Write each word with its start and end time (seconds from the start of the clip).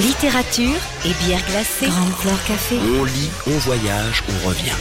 Littérature 0.00 0.80
et 1.04 1.12
bière 1.22 1.44
glacée. 1.46 1.86
Grande 1.86 2.14
Flore 2.14 2.42
Café. 2.46 2.76
On 2.98 3.04
lit, 3.04 3.28
on 3.46 3.58
voyage, 3.58 4.22
on 4.26 4.48
revient. 4.48 4.72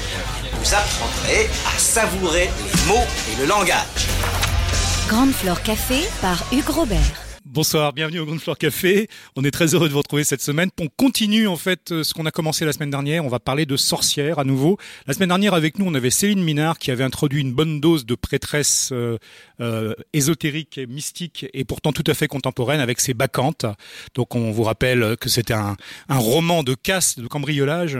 Vous 0.53 0.73
apprendrez 0.73 1.49
à 1.67 1.77
savourer 1.77 2.49
les 2.63 2.87
mots 2.87 3.03
et 3.29 3.41
le 3.41 3.45
langage. 3.45 4.07
Grande 5.09 5.33
Flore 5.33 5.61
Café 5.63 6.07
par 6.21 6.41
Hugues 6.53 6.69
Robert. 6.69 7.30
Bonsoir, 7.53 7.91
bienvenue 7.91 8.19
au 8.19 8.25
Ground 8.25 8.39
Floor 8.39 8.57
Café. 8.57 9.09
On 9.35 9.43
est 9.43 9.51
très 9.51 9.75
heureux 9.75 9.89
de 9.89 9.91
vous 9.91 9.99
retrouver 9.99 10.23
cette 10.23 10.39
semaine. 10.41 10.69
On 10.79 10.87
continue 10.87 11.47
en 11.49 11.57
fait 11.57 11.91
euh, 11.91 12.01
ce 12.01 12.13
qu'on 12.13 12.25
a 12.25 12.31
commencé 12.31 12.63
la 12.63 12.71
semaine 12.71 12.91
dernière. 12.91 13.25
On 13.25 13.27
va 13.27 13.41
parler 13.41 13.65
de 13.65 13.75
sorcières 13.75 14.39
à 14.39 14.45
nouveau. 14.45 14.77
La 15.05 15.13
semaine 15.13 15.27
dernière 15.27 15.53
avec 15.53 15.77
nous, 15.77 15.85
on 15.85 15.93
avait 15.93 16.11
Céline 16.11 16.41
Minard 16.41 16.79
qui 16.79 16.91
avait 16.91 17.03
introduit 17.03 17.41
une 17.41 17.51
bonne 17.51 17.81
dose 17.81 18.05
de 18.05 18.15
prêtresse 18.15 18.91
euh, 18.93 19.17
euh, 19.59 19.93
ésotérique, 20.13 20.77
et 20.77 20.87
mystique 20.87 21.45
et 21.53 21.65
pourtant 21.65 21.91
tout 21.91 22.05
à 22.07 22.13
fait 22.13 22.29
contemporaine 22.29 22.79
avec 22.79 23.01
ses 23.01 23.13
bacchantes. 23.13 23.65
Donc 24.15 24.33
on 24.33 24.51
vous 24.51 24.63
rappelle 24.63 25.17
que 25.19 25.27
c'était 25.27 25.53
un, 25.53 25.75
un 26.07 26.17
roman 26.19 26.63
de 26.63 26.73
casse, 26.73 27.19
de 27.19 27.27
cambriolage 27.27 27.97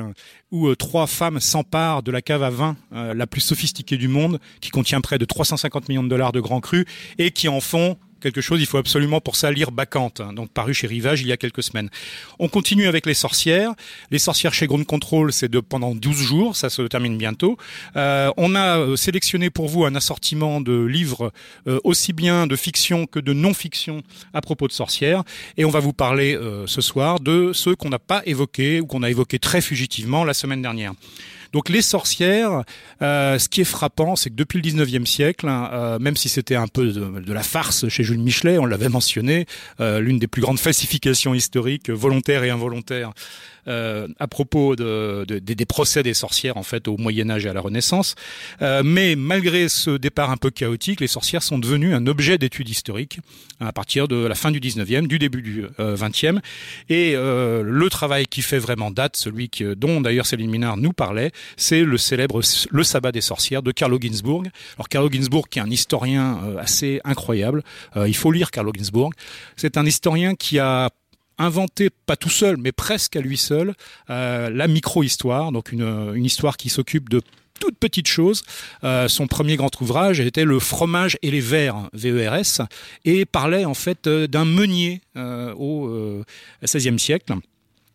où 0.51 0.67
euh, 0.67 0.75
trois 0.75 1.07
femmes 1.07 1.39
s'emparent 1.39 2.03
de 2.03 2.11
la 2.11 2.21
cave 2.21 2.43
à 2.43 2.49
vin 2.49 2.75
euh, 2.93 3.13
la 3.13 3.27
plus 3.27 3.41
sophistiquée 3.41 3.97
du 3.97 4.07
monde, 4.07 4.39
qui 4.59 4.69
contient 4.69 5.01
près 5.01 5.17
de 5.17 5.25
350 5.25 5.89
millions 5.89 6.03
de 6.03 6.09
dollars 6.09 6.31
de 6.31 6.39
grands 6.39 6.59
crus 6.59 6.85
et 7.17 7.31
qui 7.31 7.47
en 7.47 7.61
font 7.61 7.97
quelque 8.21 8.41
chose, 8.41 8.61
il 8.61 8.65
faut 8.65 8.77
absolument 8.77 9.19
pour 9.19 9.35
ça 9.35 9.51
lire 9.51 9.71
Bacchante, 9.71 10.21
hein, 10.21 10.33
donc 10.33 10.51
paru 10.51 10.73
chez 10.73 10.87
Rivage 10.87 11.21
il 11.21 11.27
y 11.27 11.31
a 11.31 11.37
quelques 11.37 11.63
semaines. 11.63 11.89
On 12.39 12.47
continue 12.47 12.87
avec 12.87 13.05
les 13.05 13.13
sorcières. 13.13 13.73
Les 14.11 14.19
sorcières 14.19 14.53
chez 14.53 14.67
Ground 14.67 14.85
Control, 14.85 15.33
c'est 15.33 15.49
de 15.49 15.59
pendant 15.59 15.93
12 15.95 16.17
jours, 16.17 16.55
ça 16.55 16.69
se 16.69 16.83
termine 16.83 17.17
bientôt. 17.17 17.57
Euh, 17.95 18.31
on 18.37 18.55
a 18.55 18.79
euh, 18.79 18.95
sélectionné 18.95 19.49
pour 19.49 19.67
vous 19.67 19.85
un 19.85 19.95
assortiment 19.95 20.61
de 20.61 20.83
livres 20.83 21.31
euh, 21.67 21.79
aussi 21.83 22.13
bien 22.13 22.47
de 22.47 22.55
fiction 22.55 23.05
que 23.05 23.19
de 23.19 23.33
non-fiction 23.33 24.03
à 24.33 24.41
propos 24.41 24.67
de 24.67 24.73
sorcières. 24.73 25.23
Et 25.57 25.65
on 25.65 25.69
va 25.69 25.79
vous 25.79 25.93
parler 25.93 26.37
ce 26.65 26.81
soir 26.81 27.19
de 27.19 27.51
ceux 27.53 27.75
qu'on 27.75 27.89
n'a 27.89 27.99
pas 27.99 28.21
évoqués 28.25 28.81
ou 28.81 28.85
qu'on 28.85 29.03
a 29.03 29.09
évoqués 29.09 29.39
très 29.39 29.61
fugitivement 29.61 30.23
la 30.23 30.33
semaine 30.33 30.61
dernière. 30.61 30.93
Donc 31.53 31.69
les 31.69 31.81
sorcières, 31.81 32.63
euh, 33.01 33.37
ce 33.37 33.49
qui 33.49 33.61
est 33.61 33.65
frappant, 33.65 34.15
c'est 34.15 34.29
que 34.29 34.35
depuis 34.35 34.61
le 34.61 34.69
19e 34.69 35.05
siècle, 35.05 35.47
hein, 35.47 35.69
euh, 35.73 35.99
même 35.99 36.15
si 36.15 36.29
c'était 36.29 36.55
un 36.55 36.67
peu 36.67 36.87
de, 36.91 37.33
la 37.33 37.43
farce 37.43 37.87
chez 37.89 38.03
Jules 38.03 38.19
Michelet, 38.19 38.57
on 38.57 38.65
l'avait 38.65 38.89
mentionné, 38.89 39.45
euh, 39.79 39.99
l'une 39.99 40.19
des 40.19 40.27
plus 40.27 40.41
grandes 40.41 40.59
falsifications 40.59 41.33
historiques, 41.33 41.89
volontaires 41.89 42.43
et 42.43 42.49
involontaires, 42.49 43.11
euh, 43.67 44.07
à 44.19 44.27
propos 44.27 44.75
de, 44.75 45.25
de- 45.27 45.39
des- 45.39 45.65
procès 45.65 46.03
des 46.03 46.13
sorcières 46.15 46.57
en 46.57 46.63
fait 46.63 46.87
au 46.87 46.97
Moyen 46.97 47.29
Âge 47.29 47.45
et 47.45 47.49
à 47.49 47.53
la 47.53 47.61
Renaissance. 47.61 48.15
Mais 48.83 49.15
malgré 49.15 49.69
ce 49.69 49.91
départ 49.91 50.31
un 50.31 50.37
peu 50.37 50.49
chaotique, 50.49 50.99
les 50.99 51.07
sorcières 51.07 51.43
sont 51.43 51.59
devenues 51.59 51.93
un 51.93 52.07
objet 52.07 52.37
d'étude 52.37 52.67
historique 52.67 53.19
à 53.59 53.71
partir 53.71 54.07
de 54.07 54.15
la 54.25 54.35
fin 54.35 54.51
du 54.51 54.59
19e, 54.59 55.07
du 55.07 55.19
début 55.19 55.41
du 55.41 55.65
euh, 55.79 55.95
20e. 55.95 56.39
Et 56.89 57.13
euh, 57.15 57.61
le 57.63 57.89
travail 57.89 58.25
qui 58.25 58.41
fait 58.41 58.57
vraiment 58.57 58.91
date, 58.91 59.15
celui 59.15 59.49
que, 59.49 59.73
dont 59.75 60.01
d'ailleurs 60.01 60.25
Céline 60.25 60.49
Minard 60.49 60.77
nous 60.77 60.93
parlait, 60.93 61.31
c'est 61.57 61.83
le 61.83 61.97
célèbre 61.97 62.41
Le 62.71 62.83
sabbat 62.83 63.11
des 63.11 63.21
sorcières 63.21 63.63
de 63.63 63.71
Carlo 63.71 63.97
Ginzburg. 63.99 64.43
Carlo 64.89 65.09
Ginzburg, 65.09 65.47
qui 65.49 65.59
est 65.59 65.61
un 65.61 65.69
historien 65.69 66.39
euh, 66.43 66.57
assez 66.57 67.01
incroyable, 67.03 67.63
euh, 67.95 68.07
il 68.07 68.15
faut 68.15 68.31
lire 68.31 68.51
Carlo 68.51 68.71
Ginzburg. 68.75 69.11
C'est 69.55 69.77
un 69.77 69.85
historien 69.85 70.35
qui 70.35 70.59
a 70.59 70.89
inventé, 71.37 71.89
pas 72.05 72.15
tout 72.15 72.29
seul, 72.29 72.57
mais 72.57 72.71
presque 72.71 73.15
à 73.15 73.21
lui 73.21 73.37
seul, 73.37 73.73
euh, 74.09 74.49
la 74.49 74.67
micro-histoire, 74.67 75.51
donc 75.51 75.71
une, 75.71 76.23
histoire 76.23 76.57
qui 76.57 76.69
s'occupe 76.69 77.09
de 77.09 77.21
toutes 77.59 77.77
petites 77.77 78.07
choses. 78.07 78.43
Son 79.07 79.27
premier 79.27 79.55
grand 79.55 79.81
ouvrage 79.81 80.19
était 80.19 80.45
Le 80.45 80.57
fromage 80.59 81.17
et 81.21 81.29
les 81.29 81.41
vers, 81.41 81.89
VERS, 81.93 82.67
et 83.05 83.25
parlait 83.25 83.65
en 83.65 83.75
fait 83.75 84.09
d'un 84.09 84.45
meunier 84.45 85.01
au 85.15 86.23
XVIe 86.63 86.97
siècle. 86.97 87.35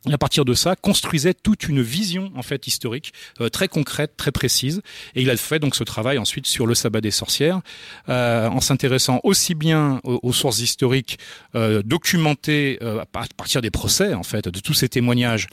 Et 0.08 0.12
à 0.12 0.18
partir 0.18 0.44
de 0.44 0.54
ça, 0.54 0.76
construisait 0.76 1.34
toute 1.34 1.68
une 1.68 1.82
vision 1.82 2.30
en 2.36 2.42
fait 2.42 2.66
historique 2.68 3.12
euh, 3.40 3.48
très 3.48 3.66
concrète, 3.66 4.16
très 4.16 4.30
précise. 4.30 4.82
Et 5.16 5.22
il 5.22 5.30
a 5.30 5.36
fait 5.36 5.58
donc 5.58 5.74
ce 5.74 5.82
travail 5.82 6.18
ensuite 6.18 6.46
sur 6.46 6.66
le 6.66 6.74
sabbat 6.74 7.00
des 7.00 7.10
sorcières, 7.10 7.60
euh, 8.08 8.48
en 8.48 8.60
s'intéressant 8.60 9.20
aussi 9.24 9.54
bien 9.54 10.00
aux, 10.04 10.32
sources 10.32 10.60
historiques 10.60 11.18
euh, 11.54 11.82
documentées 11.84 12.78
à 12.80 13.06
par- 13.06 13.24
à 13.24 13.26
partir 13.36 13.62
des 13.62 13.70
procès 13.70 14.14
en 14.14 14.22
fait, 14.22 14.48
de 14.48 14.60
tous 14.60 14.74
ces 14.74 14.88
témoignages 14.88 15.48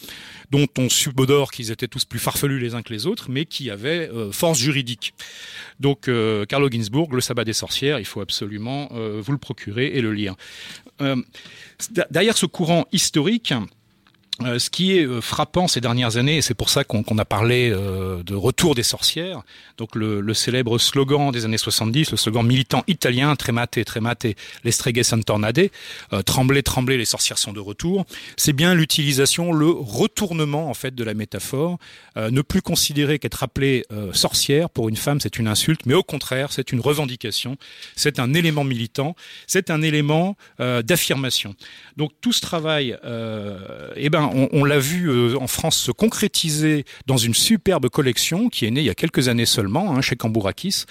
dont 0.51 0.67
on 0.77 0.87
subodore 0.87 1.51
qu'ils 1.51 1.71
étaient 1.71 1.87
tous 1.87 2.05
plus 2.05 2.19
farfelus 2.19 2.59
les 2.59 2.75
uns 2.75 2.83
que 2.83 2.93
les 2.93 3.07
autres, 3.07 3.29
mais 3.29 3.45
qui 3.45 3.71
avaient 3.71 4.09
force 4.31 4.59
juridique. 4.59 5.13
Donc 5.79 6.09
Carlo 6.47 6.69
Ginzburg, 6.69 7.11
le 7.13 7.21
sabbat 7.21 7.43
des 7.43 7.53
sorcières, 7.53 7.99
il 7.99 8.05
faut 8.05 8.21
absolument 8.21 8.89
vous 8.91 9.31
le 9.31 9.37
procurer 9.37 9.87
et 9.87 10.01
le 10.01 10.13
lire. 10.13 10.35
Derrière 12.11 12.37
ce 12.37 12.45
courant 12.45 12.85
historique. 12.91 13.53
Euh, 14.41 14.57
ce 14.57 14.71
qui 14.71 14.97
est 14.97 15.05
euh, 15.05 15.21
frappant 15.21 15.67
ces 15.67 15.79
dernières 15.79 16.17
années, 16.17 16.37
et 16.37 16.41
c'est 16.41 16.55
pour 16.55 16.71
ça 16.71 16.83
qu'on 16.83 17.03
a 17.19 17.25
parlé 17.25 17.69
euh, 17.69 18.23
de 18.23 18.33
retour 18.33 18.73
des 18.73 18.81
sorcières, 18.81 19.43
donc 19.77 19.95
le, 19.95 20.21
le 20.21 20.33
célèbre 20.33 20.79
slogan 20.79 21.31
des 21.31 21.45
années 21.45 21.59
70, 21.59 22.09
le 22.09 22.17
slogan 22.17 22.43
militant 22.43 22.83
italien, 22.87 23.35
tremate, 23.35 23.83
tremate, 23.85 24.25
les 24.63 24.71
streghe 24.71 25.03
son 25.03 25.21
tornade, 25.21 25.69
euh, 26.13 26.23
tremblez, 26.23 26.63
tremblez, 26.63 26.97
les 26.97 27.05
sorcières 27.05 27.37
sont 27.37 27.53
de 27.53 27.59
retour, 27.59 28.07
c'est 28.35 28.53
bien 28.53 28.73
l'utilisation, 28.73 29.53
le 29.53 29.69
retournement 29.69 30.67
en 30.67 30.73
fait 30.73 30.95
de 30.95 31.03
la 31.03 31.13
métaphore, 31.13 31.77
ne 32.15 32.41
plus 32.41 32.61
considérer 32.61 33.19
qu'être 33.19 33.43
appelée 33.43 33.85
sorcière 34.13 34.69
pour 34.69 34.87
une 34.87 34.95
femme 34.95 35.19
c'est 35.19 35.37
une 35.39 35.47
insulte, 35.47 35.85
mais 35.85 35.93
au 35.93 36.03
contraire 36.03 36.51
c'est 36.51 36.71
une 36.71 36.79
revendication, 36.79 37.57
c'est 37.95 38.19
un 38.19 38.33
élément 38.33 38.63
militant, 38.63 39.15
c'est 39.47 39.69
un 39.69 39.81
élément 39.81 40.35
d'affirmation. 40.59 41.55
Donc 41.97 42.11
tout 42.21 42.31
ce 42.31 42.41
travail, 42.41 42.97
eh 43.95 44.09
ben, 44.09 44.22
on, 44.33 44.63
l'a 44.63 44.79
vu 44.79 45.09
euh, 45.09 45.35
en 45.39 45.47
France 45.47 45.77
se 45.77 45.91
concrétiser 45.91 46.85
dans 47.05 47.17
une 47.17 47.33
superbe 47.33 47.89
collection 47.89 48.49
qui 48.49 48.65
est 48.65 48.71
née 48.71 48.81
il 48.81 48.85
y 48.85 48.89
a 48.89 48.95
quelques 48.95 49.27
années 49.27 49.45
seulement 49.45 49.95
hein, 49.95 50.01
chez 50.01 50.15
Cambourakis, 50.15 50.85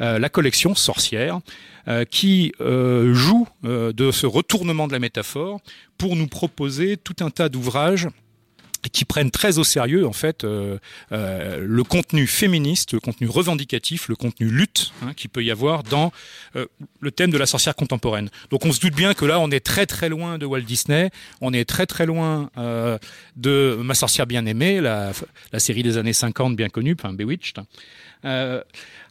euh, 0.00 0.18
la 0.18 0.28
collection 0.28 0.74
Sorcière, 0.74 1.40
euh, 1.88 2.04
qui 2.04 2.52
joue 2.58 3.46
de 3.62 4.10
ce 4.10 4.26
retournement 4.26 4.86
de 4.86 4.92
la 4.92 4.98
métaphore 4.98 5.60
pour 5.96 6.16
nous 6.16 6.26
proposer 6.26 6.96
tout 6.96 7.16
un 7.20 7.30
tas 7.30 7.48
d'ouvrages 7.48 8.08
qui 8.88 9.04
prennent 9.04 9.30
très 9.30 9.58
au 9.58 9.64
sérieux 9.64 10.06
en 10.06 10.12
fait 10.12 10.44
euh, 10.44 10.78
euh, 11.12 11.58
le 11.60 11.84
contenu 11.84 12.26
féministe, 12.26 12.92
le 12.92 13.00
contenu 13.00 13.28
revendicatif, 13.28 14.08
le 14.08 14.16
contenu 14.16 14.48
lutte 14.48 14.92
hein, 15.02 15.12
qui 15.16 15.28
peut 15.28 15.42
y 15.42 15.50
avoir 15.50 15.82
dans 15.82 16.12
euh, 16.56 16.66
le 17.00 17.10
thème 17.10 17.30
de 17.30 17.38
la 17.38 17.46
sorcière 17.46 17.74
contemporaine. 17.74 18.30
Donc 18.50 18.64
on 18.64 18.72
se 18.72 18.80
doute 18.80 18.94
bien 18.94 19.14
que 19.14 19.24
là 19.24 19.40
on 19.40 19.50
est 19.50 19.64
très 19.64 19.86
très 19.86 20.08
loin 20.08 20.38
de 20.38 20.46
Walt 20.46 20.62
Disney, 20.62 21.10
on 21.40 21.52
est 21.52 21.64
très 21.64 21.86
très 21.86 22.06
loin 22.06 22.50
de 23.36 23.78
Ma 23.82 23.94
sorcière 23.94 24.26
bien 24.26 24.44
aimée, 24.46 24.80
la, 24.80 25.12
série 25.58 25.82
des 25.82 25.96
années 25.96 26.12
50 26.12 26.56
bien 26.56 26.68
connue, 26.68 26.94
enfin 26.98 27.12
Bewitched. 27.12 27.60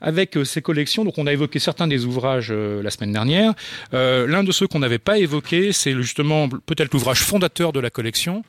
Avec 0.01 0.37
ces 0.43 0.61
collections, 0.61 1.03
donc 1.03 1.17
on 1.17 1.25
a 1.25 1.33
évoqué 1.33 1.59
certains 1.59 1.87
des 1.87 2.05
ouvrages 2.05 2.51
la 2.51 2.89
semaine 2.91 3.13
dernière. 3.13 3.53
L'un 3.91 4.43
de 4.43 4.51
ceux 4.51 4.67
qu'on 4.67 4.79
n'avait 4.79 4.99
pas 4.99 5.17
évoqué, 5.17 5.71
c'est 5.71 5.93
justement 5.93 6.49
peut-être 6.49 6.93
l'ouvrage 6.93 7.21
fondateur 7.21 7.73
de 7.73 7.79
la 7.79 7.89
collection, 7.89 8.43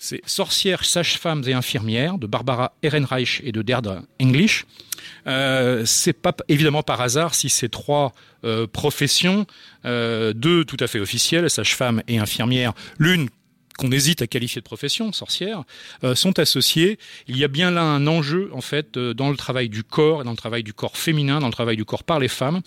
c'est 0.00 0.22
Sorcières, 0.24 0.84
sages-femmes 0.84 1.42
et 1.46 1.52
infirmières 1.52 2.16
de 2.16 2.26
Barbara 2.26 2.72
Ehrenreich 2.82 3.42
et 3.44 3.52
de 3.52 3.60
Deirdre 3.60 4.02
English. 4.20 4.64
Euh, 5.26 5.84
c'est 5.84 6.14
pas 6.14 6.34
évidemment 6.48 6.82
par 6.82 7.02
hasard 7.02 7.34
si 7.34 7.50
ces 7.50 7.68
trois 7.68 8.14
euh, 8.44 8.66
professions, 8.66 9.46
euh, 9.84 10.32
deux 10.32 10.64
tout 10.64 10.78
à 10.80 10.86
fait 10.86 11.00
officielles, 11.00 11.50
sage-femme 11.50 12.02
et 12.08 12.18
infirmière, 12.18 12.72
l'une 12.98 13.28
qu'on 13.80 13.90
hésite 13.92 14.20
à 14.20 14.26
qualifier 14.26 14.60
de 14.60 14.66
profession, 14.66 15.10
sorcière, 15.12 15.64
euh, 16.04 16.14
sont 16.14 16.38
associées. 16.38 16.98
Il 17.28 17.38
y 17.38 17.44
a 17.44 17.48
bien 17.48 17.70
là 17.70 17.82
un 17.82 18.06
enjeu, 18.06 18.50
en 18.52 18.60
fait, 18.60 18.98
euh, 18.98 19.14
dans 19.14 19.30
le 19.30 19.36
travail 19.36 19.70
du 19.70 19.82
corps, 19.82 20.22
dans 20.22 20.32
le 20.32 20.36
travail 20.36 20.62
du 20.62 20.74
corps 20.74 20.98
féminin, 20.98 21.40
dans 21.40 21.46
le 21.46 21.52
travail 21.52 21.76
du 21.76 21.86
corps 21.86 22.04
par 22.04 22.18
les 22.18 22.28
femmes. 22.28 22.60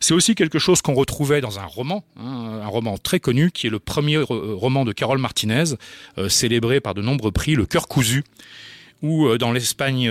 C'est 0.00 0.14
aussi 0.14 0.34
quelque 0.34 0.58
chose 0.58 0.82
qu'on 0.82 0.94
retrouvait 0.94 1.40
dans 1.40 1.60
un 1.60 1.64
roman, 1.64 2.04
hein, 2.18 2.60
un 2.64 2.66
roman 2.66 2.98
très 2.98 3.20
connu, 3.20 3.52
qui 3.52 3.68
est 3.68 3.70
le 3.70 3.78
premier 3.78 4.16
euh, 4.16 4.24
roman 4.26 4.84
de 4.84 4.92
Carole 4.92 5.18
Martinez, 5.18 5.76
célébré 6.28 6.80
par 6.80 6.94
de 6.94 7.02
nombreux 7.02 7.30
prix, 7.30 7.54
Le 7.54 7.66
cœur 7.66 7.86
cousu, 7.86 8.24
où 9.02 9.36
dans 9.38 9.52
l'Espagne 9.52 10.10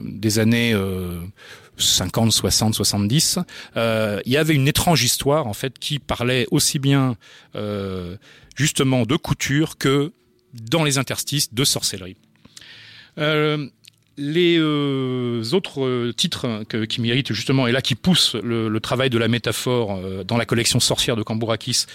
des 0.00 0.38
années 0.38 0.76
50, 1.76 2.30
60, 2.30 2.74
70, 2.74 3.38
il 3.76 4.32
y 4.32 4.36
avait 4.36 4.54
une 4.54 4.68
étrange 4.68 5.02
histoire 5.02 5.46
en 5.46 5.54
fait 5.54 5.78
qui 5.78 5.98
parlait 5.98 6.46
aussi 6.50 6.78
bien 6.78 7.16
justement 8.56 9.04
de 9.06 9.16
couture 9.16 9.78
que 9.78 10.12
dans 10.52 10.84
les 10.84 10.98
interstices 10.98 11.52
de 11.54 11.64
sorcellerie. 11.64 12.16
Euh, 13.18 13.68
les 14.20 14.58
euh, 14.58 15.42
autres 15.52 15.82
euh, 15.82 16.12
titres 16.12 16.64
qui 16.88 17.00
méritent 17.00 17.32
justement, 17.32 17.66
et 17.66 17.72
là 17.72 17.80
qui 17.80 17.94
poussent 17.94 18.34
le, 18.34 18.78
travail 18.80 19.08
de 19.08 19.16
la 19.16 19.28
métaphore 19.28 19.96
euh, 19.96 20.24
dans 20.24 20.36
la 20.36 20.44
collection 20.44 20.78
sorcière 20.78 21.16
de 21.16 21.22
Cambourakis 21.22 21.86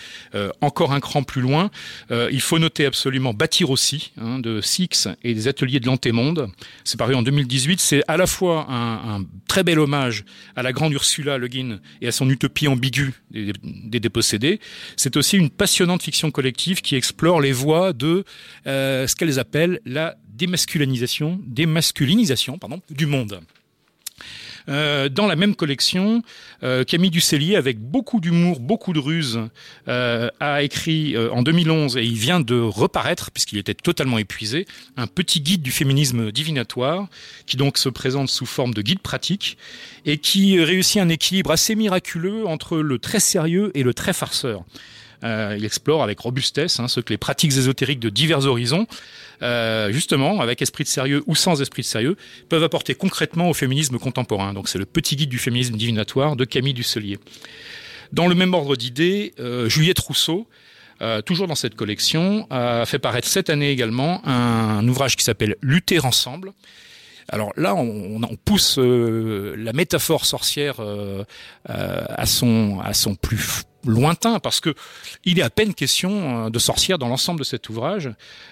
encore 0.62 0.92
un 0.92 1.00
cran 1.00 1.24
plus 1.24 1.42
loin, 1.42 1.70
il 2.10 2.42
faut 2.42 2.58
noter 2.60 2.86
absolument 2.86 3.34
Bâtir 3.34 3.70
aussi, 3.70 4.12
hein, 4.18 4.40
de 4.40 4.62
Six 4.62 5.08
et 5.24 5.34
des 5.34 5.48
ateliers 5.48 5.80
de 5.80 5.86
l'Antémonde. 5.86 6.50
C'est 6.84 6.98
paru 6.98 7.14
en 7.16 7.22
2018. 7.22 7.80
C'est 7.80 8.02
à 8.08 8.18
la 8.18 8.26
fois 8.28 8.66
un, 8.70 9.18
un, 9.18 9.26
très 9.48 9.64
bel 9.64 9.80
hommage 9.80 10.26
à 10.56 10.64
la 10.64 10.74
grande 10.74 10.94
Ursula 10.94 11.38
Le 11.38 11.48
Guin 11.48 11.80
et 12.02 12.08
à 12.08 12.12
son 12.12 12.30
utopie 12.30 12.68
ambiguë 12.68 13.14
des, 13.32 13.54
des 13.64 14.00
dépossédés. 14.00 14.60
C'est 14.98 15.16
aussi 15.18 15.38
une 15.38 15.50
passionnante 15.50 16.04
fiction 16.04 16.32
collective 16.32 16.82
qui 16.82 16.96
explore 16.96 17.40
les 17.40 17.52
voies 17.52 17.94
de 17.94 18.24
ce 18.66 19.16
qu'elles 19.16 19.40
appellent 19.40 19.80
la 19.86 20.16
démasculinisation, 20.36 21.40
du 22.90 23.06
monde. 23.06 23.42
Euh, 24.68 25.10
dans 25.10 25.28
la 25.28 25.36
même 25.36 25.56
collection, 25.56 26.24
euh, 26.64 26.84
Camille 26.84 27.12
Ducellier, 27.12 27.56
avec 27.56 27.80
beaucoup 27.80 28.20
d'humour, 28.20 28.60
beaucoup 28.60 28.94
de 28.94 29.00
ruse, 29.00 29.40
euh, 29.88 30.30
a 30.40 30.64
écrit 30.64 31.16
en 31.18 31.44
2011, 31.44 31.98
et 31.98 32.04
il 32.04 32.18
vient 32.18 32.40
de 32.40 32.60
reparaître, 32.60 33.32
puisqu'il 33.32 33.58
était 33.58 33.74
totalement 33.74 34.18
épuisé, 34.18 34.66
un 34.98 35.08
petit 35.08 35.42
guide 35.42 35.62
du 35.62 35.72
féminisme 35.72 36.32
divinatoire, 36.32 37.08
qui 37.46 37.58
donc 37.58 37.78
se 37.78 37.90
présente 37.90 38.30
sous 38.30 38.46
forme 38.46 38.74
de 38.74 38.82
guide 38.82 39.00
pratique, 39.00 39.58
et 40.06 40.18
qui 40.18 40.60
réussit 40.60 41.02
un 41.02 41.10
équilibre 41.10 41.52
assez 41.52 41.76
miraculeux 41.76 42.48
entre 42.48 42.78
le 42.78 43.00
très 43.00 43.20
sérieux 43.20 43.72
et 43.76 43.84
le 43.84 43.94
très 43.94 44.14
farceur. 44.14 44.64
Euh, 45.24 45.56
il 45.58 45.66
explore 45.66 46.04
avec 46.04 46.20
robustesse 46.20 46.80
hein, 46.80 46.88
ce 46.88 47.00
que 47.00 47.12
les 47.12 47.18
pratiques 47.18 47.52
ésotériques 47.52 48.00
de 48.00 48.10
divers 48.10 48.46
horizons, 48.46 48.88
euh, 49.42 49.92
justement, 49.92 50.42
avec 50.42 50.62
esprit 50.62 50.84
de 50.84 50.90
sérieux 50.90 51.24
ou 51.28 51.36
sans 51.36 51.62
esprit 51.62 51.82
de 51.82 51.88
sérieux, 51.88 52.18
peuvent 52.50 52.64
apporter 52.64 52.96
concrètement 52.96 53.50
au 53.50 53.54
féminisme 53.54 53.98
contemporain. 53.98 54.54
Donc 54.54 54.70
c'est 54.70 54.80
le 54.80 54.86
petit 54.86 55.16
guide 55.16 55.30
du 55.30 55.40
féminisme 55.40 55.76
divinatoire 55.76 56.36
de 56.36 56.46
Camille 56.46 56.74
Dusselier. 56.74 57.18
Dans 58.12 58.28
le 58.28 58.36
même 58.36 58.54
ordre 58.54 58.76
d'idées, 58.76 59.34
euh, 59.40 59.70
Juliette 59.70 60.00
Rousseau, 60.00 60.48
toujours 61.26 61.48
dans 61.48 61.56
cette 61.56 61.76
collection, 61.76 62.48
a 62.50 62.86
fait 62.86 63.00
paraître 63.00 63.28
cette 63.28 63.50
année 63.50 63.70
également 63.70 64.26
un, 64.26 64.88
ouvrage 64.88 65.18
qui 65.18 65.26
s'appelle 65.26 65.58
Lutter 65.62 66.00
ensemble. 66.00 66.54
Alors 67.28 67.52
là, 67.58 67.76
on, 67.76 68.38
pousse 68.46 68.78
la 68.78 69.74
métaphore 69.74 70.26
sorcière 70.26 70.78
à 71.68 72.26
son 72.26 72.80
à 72.80 72.94
son 72.94 73.16
plus 73.16 73.66
lointain 73.86 74.40
parce 74.40 74.60
que 74.60 74.74
il 75.24 75.40
est 75.40 75.42
à 75.42 75.50
peine 75.50 75.74
question 75.74 76.46
euh, 76.46 76.50
de 76.50 76.60
sorcière 76.60 76.98
dans 76.98 77.08
l'ensemble 77.08 77.40
de 77.40 77.46
cet 77.46 77.70
ouvrage 77.70 78.10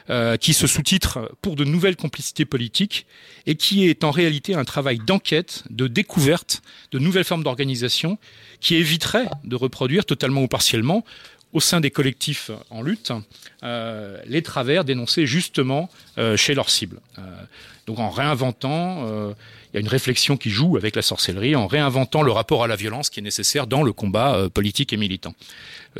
euh, 0.09 0.38
qui 0.38 0.53
se 0.53 0.68
sous-titre 0.68 1.31
pour 1.41 1.56
de 1.56 1.63
nouvelles 1.63 1.95
complicités 1.95 2.45
politiques 2.45 3.06
et 3.45 3.56
qui 3.56 3.88
est 3.88 4.03
en 4.03 4.12
réalité 4.12 4.56
un 4.56 4.63
travail 4.63 5.00
d'enquête, 5.00 5.63
de 5.69 5.88
découverte 5.88 6.62
de 6.91 7.00
nouvelles 7.00 7.24
formes 7.24 7.44
d'organisation 7.44 8.18
qui 8.59 8.75
éviterait 8.75 9.27
de 9.44 9.56
reproduire 9.56 10.06
totalement 10.06 10.44
ou 10.44 10.47
partiellement 10.47 11.03
au 11.53 11.59
sein 11.59 11.79
des 11.79 11.91
collectifs 11.91 12.51
en 12.69 12.81
lutte 12.81 13.11
euh, 13.63 14.19
les 14.25 14.41
travers 14.41 14.83
dénoncés 14.83 15.25
justement 15.25 15.89
chez 16.35 16.53
leurs 16.53 16.69
cibles. 16.69 17.00
donc 17.88 18.00
en 18.00 18.09
réinventant 18.09 19.33
il 19.73 19.77
y 19.77 19.79
a 19.79 19.81
une 19.81 19.88
réflexion 19.88 20.38
qui 20.38 20.51
joue 20.51 20.77
avec 20.77 20.95
la 20.95 21.01
sorcellerie 21.01 21.55
en 21.55 21.65
réinventant 21.65 22.21
le 22.21 22.31
rapport 22.31 22.63
à 22.63 22.67
la 22.67 22.75
violence 22.75 23.09
qui 23.09 23.19
est 23.19 23.23
nécessaire 23.23 23.65
dans 23.65 23.81
le 23.81 23.91
combat 23.91 24.35
euh, 24.35 24.50
politique 24.50 24.94
et 24.94 24.97
militant. 24.97 25.33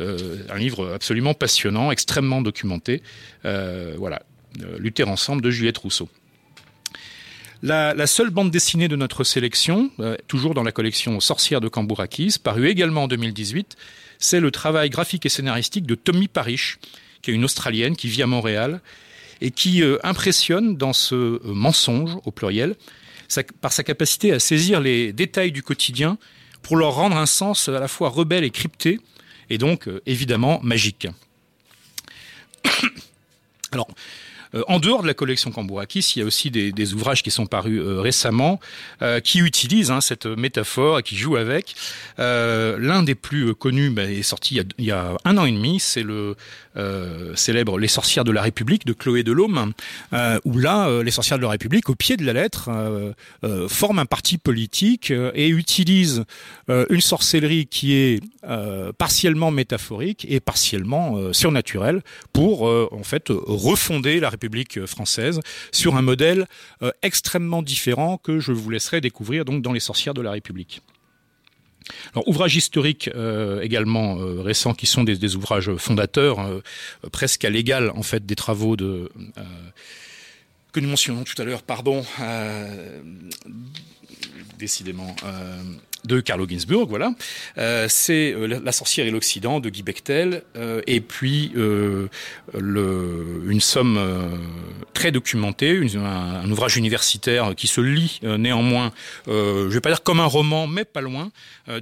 Euh, 0.00 0.38
un 0.48 0.58
livre 0.58 0.92
absolument 0.94 1.34
passionnant, 1.34 1.90
extrêmement 1.90 2.40
documenté. 2.40 3.02
Euh, 3.44 3.94
voilà, 3.98 4.22
Lutter 4.78 5.02
ensemble 5.02 5.42
de 5.42 5.50
Juliette 5.50 5.78
Rousseau. 5.78 6.08
La, 7.64 8.06
seule 8.06 8.30
bande 8.30 8.52
dessinée 8.52 8.86
de 8.86 8.94
notre 8.94 9.24
sélection, 9.24 9.90
toujours 10.28 10.54
dans 10.54 10.62
la 10.62 10.70
collection 10.70 11.18
Sorcière 11.18 11.62
de 11.62 11.68
Cambourakis, 11.68 12.36
parue 12.40 12.68
également 12.68 13.04
en 13.04 13.08
2018, 13.08 13.76
c'est 14.18 14.40
le 14.40 14.50
travail 14.50 14.90
graphique 14.90 15.26
et 15.26 15.28
scénaristique 15.28 15.86
de 15.86 15.94
Tommy 15.94 16.28
Parish, 16.28 16.78
qui 17.22 17.30
est 17.30 17.34
une 17.34 17.44
Australienne 17.44 17.96
qui 17.96 18.08
vit 18.08 18.22
à 18.22 18.26
Montréal 18.26 18.80
et 19.40 19.50
qui 19.50 19.82
impressionne 20.02 20.76
dans 20.76 20.92
ce 20.92 21.44
mensonge, 21.44 22.16
au 22.24 22.30
pluriel, 22.30 22.76
par 23.60 23.72
sa 23.72 23.82
capacité 23.82 24.32
à 24.32 24.38
saisir 24.38 24.80
les 24.80 25.12
détails 25.12 25.52
du 25.52 25.62
quotidien 25.62 26.18
pour 26.62 26.76
leur 26.76 26.94
rendre 26.94 27.16
un 27.16 27.26
sens 27.26 27.68
à 27.68 27.78
la 27.78 27.88
fois 27.88 28.08
rebelle 28.08 28.44
et 28.44 28.50
crypté, 28.50 28.98
et 29.50 29.58
donc 29.58 29.86
euh, 29.86 30.02
évidemment 30.06 30.60
magique. 30.62 31.06
Alors, 33.72 33.88
euh, 33.90 33.92
en 34.68 34.78
dehors 34.78 35.02
de 35.02 35.06
la 35.06 35.14
collection 35.14 35.50
Cambourakis, 35.50 36.12
il 36.16 36.20
y 36.20 36.22
a 36.22 36.24
aussi 36.24 36.50
des, 36.50 36.94
ouvrages 36.94 37.22
qui 37.22 37.30
sont 37.30 37.46
parus 37.46 37.80
euh, 37.80 38.00
récemment, 38.00 38.60
qui 39.22 39.40
utilisent 39.40 39.90
hein, 39.90 40.00
cette 40.00 40.26
métaphore 40.26 40.98
et 40.98 41.02
qui 41.02 41.16
jouent 41.16 41.36
avec. 41.36 41.74
L'un 42.18 43.02
des 43.02 43.14
plus 43.14 43.54
connus 43.54 43.90
bah, 43.90 44.04
est 44.04 44.22
sorti 44.22 44.60
il 44.78 44.84
y, 44.84 44.90
a, 44.90 45.16
un 45.24 45.38
an 45.38 45.44
et 45.44 45.52
demi, 45.52 45.80
c'est 45.80 46.02
le 46.02 46.36
euh, 46.76 47.36
célèbre 47.36 47.78
Les 47.78 47.86
sorcières 47.86 48.24
de 48.24 48.32
la 48.32 48.42
République 48.42 48.84
de 48.84 48.92
Chloé 48.92 49.22
Delhomme, 49.22 49.72
euh, 50.12 50.40
où 50.44 50.58
là, 50.58 50.88
euh, 50.88 51.04
les 51.04 51.12
sorcières 51.12 51.38
de 51.38 51.44
la 51.44 51.50
République, 51.50 51.88
au 51.88 51.94
pied 51.94 52.16
de 52.16 52.24
la 52.24 52.32
lettre, 52.32 52.70
forment 53.68 54.00
un 54.00 54.06
parti 54.06 54.38
politique 54.38 55.10
et 55.10 55.48
utilisent 55.48 56.24
une 56.68 57.00
sorcellerie 57.00 57.66
qui 57.66 57.94
est 57.94 58.20
partiellement 58.98 59.50
métaphorique 59.50 60.26
et 60.28 60.40
partiellement 60.40 61.32
surnaturelle 61.32 62.02
pour 62.32 62.62
en 62.62 63.02
fait 63.02 63.26
refonder 63.28 64.20
la 64.20 64.30
République 64.30 64.43
française 64.86 65.40
sur 65.72 65.96
un 65.96 66.02
modèle 66.02 66.46
extrêmement 67.02 67.62
différent 67.62 68.18
que 68.18 68.40
je 68.40 68.52
vous 68.52 68.70
laisserai 68.70 69.00
découvrir 69.00 69.44
donc 69.44 69.62
dans 69.62 69.72
Les 69.72 69.80
sorcières 69.80 70.14
de 70.14 70.22
la 70.22 70.32
République. 70.32 70.82
Alors, 72.12 72.26
ouvrages 72.28 72.56
historiques 72.56 73.10
euh, 73.14 73.60
également 73.60 74.18
euh, 74.18 74.40
récents 74.40 74.74
qui 74.74 74.86
sont 74.86 75.04
des, 75.04 75.36
ouvrages 75.36 75.74
fondateurs, 75.76 76.40
euh, 76.40 76.60
presque 77.12 77.44
à 77.44 77.50
l'égal 77.50 77.90
en 77.90 78.02
fait 78.02 78.24
des 78.24 78.36
travaux 78.36 78.76
de 78.76 79.10
que 80.72 80.80
nous 80.80 80.88
mentionnons 80.88 81.22
tout 81.22 81.40
à 81.40 81.44
l'heure, 81.44 81.62
pardon, 81.62 82.04
décidément 84.58 85.14
de 86.04 86.20
Carlo 86.20 86.46
Ginzburg, 86.48 86.86
voilà. 86.88 87.14
Euh, 87.58 87.86
c'est 87.88 88.32
euh, 88.32 88.60
La 88.62 88.72
sorcière 88.72 89.06
et 89.06 89.10
l'Occident 89.10 89.60
de 89.60 89.68
Guy 89.68 89.82
Bechtel, 89.82 90.42
euh, 90.56 90.80
et 90.86 91.00
puis 91.00 91.52
une 91.54 93.60
somme 93.60 93.98
très 94.92 95.12
documentée, 95.12 95.80
un, 95.96 96.50
ouvrage 96.50 96.76
universitaire 96.76 97.54
qui 97.56 97.66
se 97.66 97.80
lit 97.80 98.20
néanmoins, 98.22 98.92
je 99.26 99.68
vais 99.68 99.80
pas 99.80 99.90
dire 99.90 100.02
comme 100.02 100.20
un 100.20 100.26
roman, 100.26 100.66
mais 100.66 100.84
pas 100.84 101.00
loin, 101.00 101.30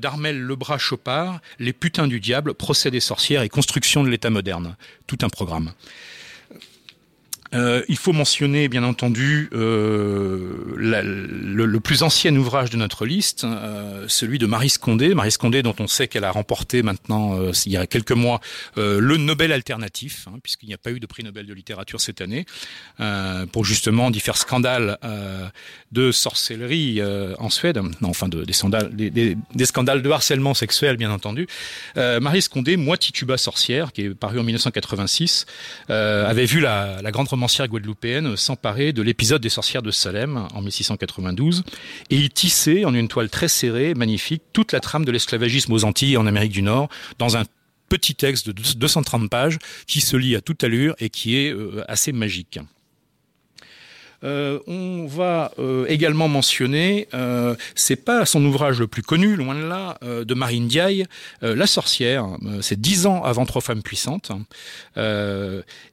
d'Armel 0.00 0.41
Lebras 0.41 0.79
Chopard, 0.79 1.41
Les 1.59 1.73
putains 1.73 2.07
du 2.07 2.21
diable, 2.21 2.55
procès 2.55 2.91
des 2.91 3.00
sorcières 3.00 3.43
et 3.43 3.49
construction 3.49 4.02
de 4.02 4.09
l'État 4.09 4.31
moderne. 4.31 4.76
Tout 5.07 5.19
un 5.23 5.29
programme. 5.29 5.73
Euh, 7.55 7.83
il 7.89 7.97
faut 7.97 8.13
mentionner, 8.13 8.69
bien 8.69 8.83
entendu, 8.83 9.51
euh, 9.53 10.75
le, 10.77 11.81
plus 11.81 12.03
ancien 12.03 12.35
ouvrage 12.37 12.71
de 12.71 12.77
notre 12.77 13.05
liste, 13.05 13.45
euh, 13.45 14.07
celui 14.09 14.39
de 14.39 14.47
Marie 14.47 14.71
Scondé. 14.71 15.15
Marie 15.15 15.33
Scondé, 15.33 15.63
dont 15.63 15.75
on 15.79 15.87
sait 15.87 16.09
qu'elle 16.09 16.25
a 16.25 16.31
remporté 16.31 16.83
maintenant, 16.83 17.39
il 17.67 17.73
y 17.73 17.77
a 17.77 17.87
quelques 17.87 18.13
mois, 18.13 18.41
le 18.77 19.17
Nobel 19.17 19.53
alternatif, 19.53 20.27
hein, 20.29 20.39
puisqu'il 20.43 20.69
n'y 20.69 20.75
a 20.75 20.79
pas 20.79 20.91
eu 20.91 21.01
de 21.01 21.07
prix 21.07 21.25
Nobel 21.25 21.47
de 21.47 21.55
littérature 21.55 22.01
cette 22.01 22.21
année, 22.21 22.47
pour 23.53 23.65
justement 23.65 24.11
différents 24.11 24.37
scandales 24.37 24.99
de 25.91 26.13
sorcellerie 26.13 27.01
en 27.39 27.51
Suède, 27.51 27.81
non, 28.01 28.09
enfin 28.09 28.29
de, 28.29 28.45
des, 28.45 28.53
scandales, 28.53 28.95
des, 28.95 29.37
scandales 29.65 30.03
de 30.03 30.11
harcèlement 30.11 30.55
sexuel, 30.55 30.97
bien 30.97 31.11
entendu. 31.11 31.47
Marie 31.97 32.43
Scondé, 32.43 32.77
Moi 32.77 32.97
Tituba 32.97 33.37
sorcière, 33.37 33.93
qui 33.93 34.03
est 34.03 34.15
paru 34.15 34.39
en 34.39 34.45
1986, 34.45 35.47
avait 35.89 36.47
vu 36.47 36.61
la, 36.61 37.03
la 37.03 37.11
grande 37.11 37.29
romancière 37.43 37.67
guadeloupéenne 37.67 38.37
s'emparer 38.37 38.93
de 38.93 39.03
l'épisode 39.03 39.43
des 39.43 39.49
sorcières 39.49 39.83
de 39.83 39.91
Salem 39.91 40.47
en 40.55 40.63
1692 40.63 41.65
et 42.11 42.17
y 42.17 42.31
tisser 42.31 42.85
en 42.85 42.95
une 42.95 43.09
toile 43.09 43.31
très 43.31 43.49
serrée, 43.49 43.95
magnifique, 43.95 44.45
toute 44.53 44.71
la 44.71 44.79
trame 44.79 45.05
de 45.05 45.11
l'esclavagisme 45.11 45.73
aux 45.73 45.83
Antilles 45.85 46.13
et 46.13 46.17
en 46.17 46.29
Amérique 46.29 46.53
du 46.53 46.63
Nord 46.63 46.89
dans 47.19 47.37
un 47.37 47.43
petit 47.89 48.15
texte 48.15 48.49
de 48.49 48.53
230 48.53 49.29
pages 49.29 49.59
qui 49.89 50.01
se 50.01 50.17
lit 50.17 50.37
à 50.37 50.41
toute 50.41 50.63
allure 50.63 50.95
et 51.01 51.11
qui 51.11 51.37
est 51.37 51.53
euh, 51.53 51.83
assez 51.89 52.13
magique. 52.13 52.61
Euh, 54.25 54.59
on 54.67 55.07
va 55.07 55.52
euh, 55.59 55.87
également 55.88 56.29
mentionner, 56.29 57.09
euh, 57.14 57.55
c'est 57.75 57.97
pas 57.97 58.25
son 58.26 58.45
ouvrage 58.45 58.81
le 58.81 58.87
plus 58.87 59.02
connu, 59.02 59.37
loin 59.37 59.55
de 59.55 59.64
là, 59.64 59.99
euh, 60.02 60.25
de 60.25 60.35
Marine 60.35 60.69
Diaye, 60.69 61.07
La 61.41 61.67
sorcière. 61.67 62.26
C'est 62.61 62.81
dix 62.81 63.07
ans 63.07 63.23
avant 63.23 63.47
Trois 63.47 63.61
femmes 63.61 63.83
puissantes. 63.83 64.33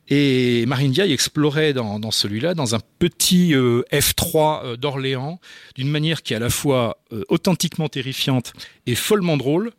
Et 0.10 0.66
Marine 0.66 0.92
Diaye 0.92 1.14
explorait 1.14 1.74
dans, 1.74 2.00
dans 2.00 2.10
celui-là, 2.12 2.56
dans 2.56 2.74
un 2.74 2.80
petit 2.98 3.54
euh, 3.54 3.84
F3 3.92 4.66
euh, 4.66 4.76
d'Orléans, 4.76 5.40
d'une 5.76 5.90
manière 5.90 6.24
qui 6.24 6.34
est 6.34 6.38
à 6.38 6.40
la 6.40 6.50
fois 6.50 6.98
authentiquement 7.28 7.90
terrifiante 7.90 8.54
et 8.86 8.96
follement 8.96 9.38
drôle, 9.38 9.72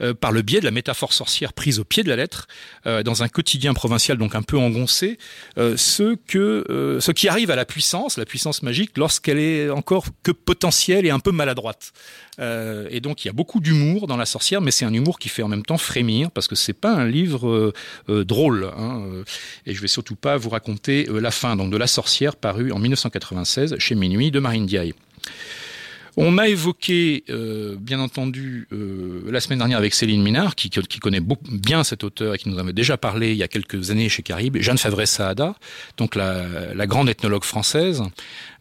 euh, 0.00 0.14
par 0.14 0.32
le 0.32 0.42
biais 0.42 0.60
de 0.60 0.64
la 0.64 0.70
métaphore 0.70 1.12
sorcière 1.12 1.52
prise 1.52 1.78
au 1.78 1.84
pied 1.84 2.02
de 2.02 2.08
la 2.08 2.16
lettre, 2.16 2.46
euh, 2.86 3.02
dans 3.02 3.22
un 3.22 3.28
quotidien 3.28 3.74
provincial 3.74 4.18
donc 4.18 4.34
un 4.34 4.42
peu 4.42 4.58
engoncé, 4.58 5.18
euh, 5.58 5.76
ce 5.76 6.14
que 6.14 6.64
euh, 6.70 7.00
ce 7.00 7.12
qui 7.12 7.28
arrive 7.28 7.50
à 7.50 7.56
la 7.56 7.64
puissance, 7.64 8.16
la 8.16 8.24
puissance 8.24 8.62
magique, 8.62 8.96
lorsqu'elle 8.96 9.38
est 9.38 9.70
encore 9.70 10.06
que 10.22 10.32
potentielle 10.32 11.06
et 11.06 11.10
un 11.10 11.20
peu 11.20 11.32
maladroite. 11.32 11.92
Et 12.40 13.00
donc 13.00 13.24
il 13.24 13.26
y 13.26 13.30
a 13.30 13.32
beaucoup 13.32 13.58
d'humour 13.58 14.06
dans 14.06 14.16
la 14.16 14.24
sorcière, 14.24 14.60
mais 14.60 14.70
c'est 14.70 14.84
un 14.84 14.94
humour 14.94 15.18
qui 15.18 15.28
fait 15.28 15.42
en 15.42 15.48
même 15.48 15.64
temps 15.64 15.76
frémir 15.76 16.30
parce 16.30 16.46
que 16.46 16.54
c'est 16.54 16.72
pas 16.72 16.92
un 16.92 17.04
livre 17.04 17.72
drôle. 18.06 18.70
Hein, 18.78 19.02
et 19.66 19.74
je 19.74 19.80
vais 19.80 19.88
surtout 19.88 20.14
pas 20.14 20.36
vous 20.36 20.50
raconter 20.50 21.08
la 21.10 21.32
fin 21.32 21.56
donc 21.56 21.72
de 21.72 21.76
la 21.76 21.88
sorcière 21.88 22.36
paru 22.36 22.70
en 22.70 22.78
1996 22.78 23.76
chez 23.80 23.96
Minuit 23.96 24.30
de 24.30 24.38
Marine 24.38 24.66
Diaye. 24.66 24.94
On 26.20 26.36
a 26.36 26.48
évoqué, 26.48 27.22
euh, 27.30 27.76
bien 27.78 28.00
entendu, 28.00 28.66
euh, 28.72 29.22
la 29.30 29.38
semaine 29.38 29.60
dernière 29.60 29.78
avec 29.78 29.94
Céline 29.94 30.20
Minard, 30.20 30.56
qui, 30.56 30.68
connaît 30.68 31.22
bien 31.48 31.84
cet 31.84 32.02
auteur 32.02 32.34
et 32.34 32.38
qui 32.38 32.48
nous 32.48 32.56
en 32.56 32.58
avait 32.58 32.72
déjà 32.72 32.96
parlé 32.96 33.30
il 33.30 33.36
y 33.36 33.44
a 33.44 33.46
quelques 33.46 33.92
années 33.92 34.08
chez 34.08 34.24
Caribe, 34.24 34.56
Jeanne 34.56 34.78
Favre-Saada, 34.78 35.54
donc 35.96 36.16
la, 36.16 36.86
grande 36.88 37.08
ethnologue 37.08 37.44
française, 37.44 38.02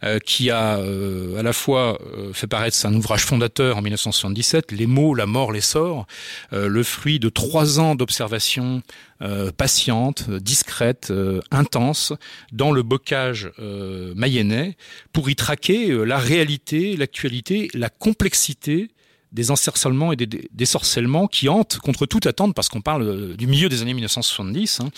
euh, 0.04 0.20
qui 0.20 0.52
a 0.52 0.74
à 0.76 1.42
la 1.42 1.52
fois 1.52 1.98
fait 2.32 2.46
paraître 2.46 2.78
un 2.86 2.94
ouvrage 2.94 3.26
fondateur 3.26 3.78
en 3.78 3.82
1977, 3.82 4.72
Les 4.72 4.86
mots, 4.86 5.16
la 5.16 5.26
mort, 5.26 5.52
l'essor, 5.52 6.06
euh, 6.54 6.68
le 6.68 6.84
fruit 6.84 7.18
de 7.18 7.30
trois 7.30 7.80
ans 7.80 7.96
d'observation 7.96 8.84
euh, 9.22 9.52
patiente, 9.52 10.30
discrète, 10.30 11.10
euh, 11.12 11.40
intense, 11.52 12.14
dans 12.52 12.72
le 12.72 12.84
bocage 12.84 13.52
euh, 13.60 14.14
mayennais, 14.16 14.78
pour 15.14 15.30
y 15.30 15.36
traquer 15.36 15.92
euh, 15.92 16.04
la 16.04 16.18
réalité, 16.18 16.96
l'actualité, 16.98 17.70
la 17.74 17.90
complexité 17.90 18.90
des 19.32 19.52
encerclements 19.52 20.14
et 20.14 20.16
des, 20.16 20.26
des, 20.26 20.66
sorcellements 20.66 21.28
qui 21.28 21.50
hantent 21.50 21.80
contre 21.80 22.06
toute 22.06 22.26
attente, 22.26 22.56
parce 22.56 22.70
qu'on 22.70 22.82
parle 22.82 23.04
euh, 23.04 23.36
du 23.36 23.48
milieu 23.48 23.70
des 23.70 23.82
années 23.82 23.94
1970, 23.94 24.80
hein, 24.80 24.90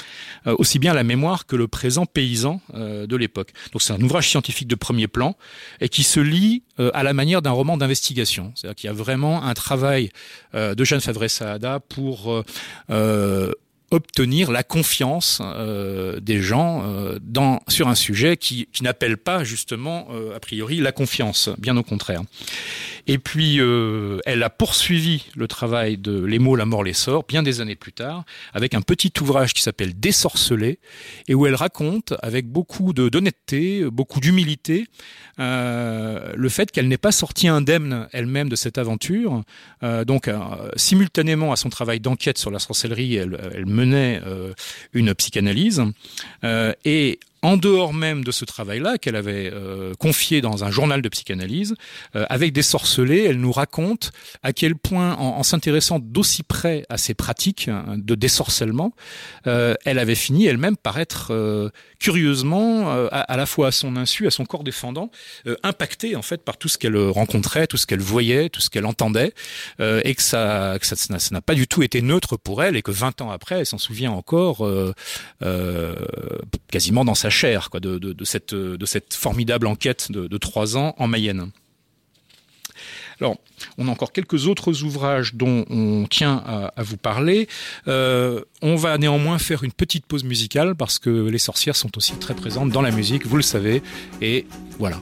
euh, 0.47 0.55
aussi 0.59 0.79
bien 0.79 0.93
la 0.93 1.03
mémoire 1.03 1.45
que 1.45 1.55
le 1.55 1.67
présent 1.67 2.05
paysan 2.05 2.61
euh, 2.73 3.07
de 3.07 3.15
l'époque. 3.15 3.51
Donc 3.71 3.81
c'est 3.81 3.93
un 3.93 4.01
ouvrage 4.01 4.29
scientifique 4.29 4.67
de 4.67 4.75
premier 4.75 5.07
plan 5.07 5.35
et 5.81 5.89
qui 5.89 6.03
se 6.03 6.19
lit 6.19 6.63
euh, 6.79 6.91
à 6.93 7.03
la 7.03 7.13
manière 7.13 7.41
d'un 7.41 7.51
roman 7.51 7.77
d'investigation. 7.77 8.51
C'est-à-dire 8.55 8.75
qu'il 8.75 8.87
y 8.87 8.91
a 8.91 8.93
vraiment 8.93 9.43
un 9.43 9.53
travail 9.53 10.11
euh, 10.53 10.75
de 10.75 10.83
Jeanne 10.83 11.01
Favre-Saada 11.01 11.79
pour 11.79 12.31
euh, 12.31 12.43
euh, 12.91 13.51
obtenir 13.91 14.51
la 14.51 14.63
confiance 14.63 15.41
euh, 15.41 16.19
des 16.19 16.41
gens 16.41 16.83
euh, 16.85 17.19
sur 17.67 17.87
un 17.87 17.95
sujet 17.95 18.37
qui, 18.37 18.67
qui 18.71 18.83
n'appelle 18.83 19.17
pas 19.17 19.43
justement 19.43 20.07
euh, 20.11 20.35
a 20.35 20.39
priori 20.39 20.77
la 20.77 20.91
confiance, 20.91 21.49
bien 21.57 21.75
au 21.77 21.83
contraire. 21.83 22.21
Et 23.07 23.17
puis 23.17 23.59
euh, 23.59 24.19
elle 24.25 24.43
a 24.43 24.49
poursuivi 24.49 25.25
le 25.35 25.47
travail 25.47 25.97
de 25.97 26.23
Les 26.23 26.39
mots, 26.39 26.55
la 26.55 26.65
mort, 26.65 26.83
l'essor 26.83 27.23
bien 27.27 27.43
des 27.43 27.61
années 27.61 27.75
plus 27.75 27.93
tard 27.93 28.23
avec 28.53 28.73
un 28.73 28.81
petit 28.81 29.11
ouvrage 29.21 29.53
qui 29.53 29.61
s'appelle 29.61 29.99
Désorcelé 29.99 30.79
et 31.27 31.35
où 31.35 31.45
elle 31.45 31.55
raconte 31.55 32.13
avec 32.21 32.47
beaucoup 32.47 32.93
d'honnêteté, 32.93 33.85
beaucoup 33.89 34.19
d'humilité 34.19 34.87
euh, 35.39 36.33
le 36.35 36.49
fait 36.49 36.71
qu'elle 36.71 36.87
n'ait 36.87 36.97
pas 36.97 37.11
sorti 37.11 37.47
indemne 37.47 38.07
elle-même 38.11 38.49
de 38.49 38.55
cette 38.55 38.77
aventure. 38.77 39.43
Euh, 39.83 40.03
donc 40.05 40.29
simultanément 40.75 41.51
à 41.51 41.55
son 41.55 41.69
travail 41.69 41.99
d'enquête 41.99 42.37
sur 42.37 42.51
la 42.51 42.59
sorcellerie, 42.59 43.15
elle, 43.15 43.37
elle 43.53 43.65
menait 43.65 44.21
une 44.93 45.13
psychanalyse 45.13 45.83
et 46.85 47.19
en 47.41 47.57
dehors 47.57 47.93
même 47.93 48.23
de 48.23 48.31
ce 48.31 48.45
travail-là 48.45 48.97
qu'elle 48.97 49.15
avait 49.15 49.51
euh, 49.53 49.93
confié 49.99 50.41
dans 50.41 50.63
un 50.63 50.71
journal 50.71 51.01
de 51.01 51.09
psychanalyse, 51.09 51.75
euh, 52.15 52.25
avec 52.29 52.53
des 52.53 52.61
sorcelés, 52.61 53.25
elle 53.25 53.39
nous 53.39 53.51
raconte 53.51 54.11
à 54.43 54.53
quel 54.53 54.75
point, 54.75 55.15
en, 55.15 55.43
s'intéressant 55.43 55.99
d'aussi 55.99 56.43
près 56.43 56.85
à 56.89 56.97
ces 56.97 57.13
pratiques 57.13 57.67
hein, 57.67 57.95
de 57.97 58.15
désorcellement, 58.15 58.93
euh, 59.47 59.73
elle 59.85 59.99
avait 59.99 60.15
fini 60.15 60.45
elle-même 60.45 60.77
par 60.77 60.99
être 60.99 61.27
euh, 61.31 61.69
curieusement, 61.99 62.91
euh, 62.91 63.07
à, 63.11 63.21
à, 63.21 63.37
la 63.37 63.45
fois 63.45 63.67
à 63.67 63.71
son 63.71 63.95
insu, 63.95 64.27
à 64.27 64.31
son 64.31 64.45
corps 64.45 64.63
défendant, 64.63 65.11
euh, 65.47 65.55
impactée 65.63 66.15
en 66.15 66.21
fait 66.21 66.43
par 66.43 66.57
tout 66.57 66.67
ce 66.67 66.77
qu'elle 66.77 66.97
rencontrait, 66.97 67.67
tout 67.67 67.77
ce 67.77 67.87
qu'elle 67.87 67.99
voyait, 67.99 68.49
tout 68.49 68.61
ce 68.61 68.69
qu'elle 68.69 68.85
entendait, 68.85 69.33
et 69.79 70.15
que 70.15 70.21
ça, 70.21 70.77
que 70.79 70.85
ça, 70.85 70.95
n'a 71.31 71.41
pas 71.41 71.55
du 71.55 71.67
tout 71.67 71.83
été 71.83 72.01
neutre 72.01 72.37
pour 72.37 72.63
elle, 72.63 72.75
et 72.75 72.81
que 72.81 72.91
20 72.91 73.21
ans 73.21 73.31
après, 73.31 73.59
elle 73.59 73.65
s'en 73.65 73.77
souvient 73.77 74.11
encore 74.11 74.67
quasiment 76.71 77.05
dans 77.05 77.15
sa 77.15 77.28
chair 77.29 77.69
quoi, 77.69 77.79
de, 77.79 78.23
cette, 78.23 78.53
de 78.53 78.85
cette 78.85 79.13
formidable 79.13 79.67
enquête 79.67 80.11
de, 80.11 80.37
trois 80.37 80.77
ans 80.77 80.95
en 80.97 81.07
Mayenne. 81.07 81.51
Alors, 83.21 83.35
on 83.77 83.89
a 83.89 83.91
encore 83.91 84.13
quelques 84.13 84.47
autres 84.47 84.83
ouvrages 84.83 85.35
dont 85.35 85.65
on 85.69 86.05
tient 86.09 86.41
à, 86.45 86.71
à 86.77 86.83
vous 86.83 86.95
parler. 86.95 87.49
Euh, 87.89 88.41
on 88.61 88.77
va 88.77 88.97
néanmoins 88.97 89.37
faire 89.39 89.65
une 89.65 89.73
petite 89.73 90.05
pause 90.05 90.23
musicale 90.23 90.73
parce 90.75 90.99
que 90.99 91.09
les 91.09 91.37
sorcières 91.37 91.75
sont 91.75 91.97
aussi 91.97 92.13
très 92.13 92.33
présentes 92.33 92.69
dans 92.69 92.81
la 92.81 92.91
musique, 92.91 93.25
vous 93.25 93.35
le 93.35 93.43
savez. 93.43 93.83
Et 94.21 94.47
voilà. 94.77 95.01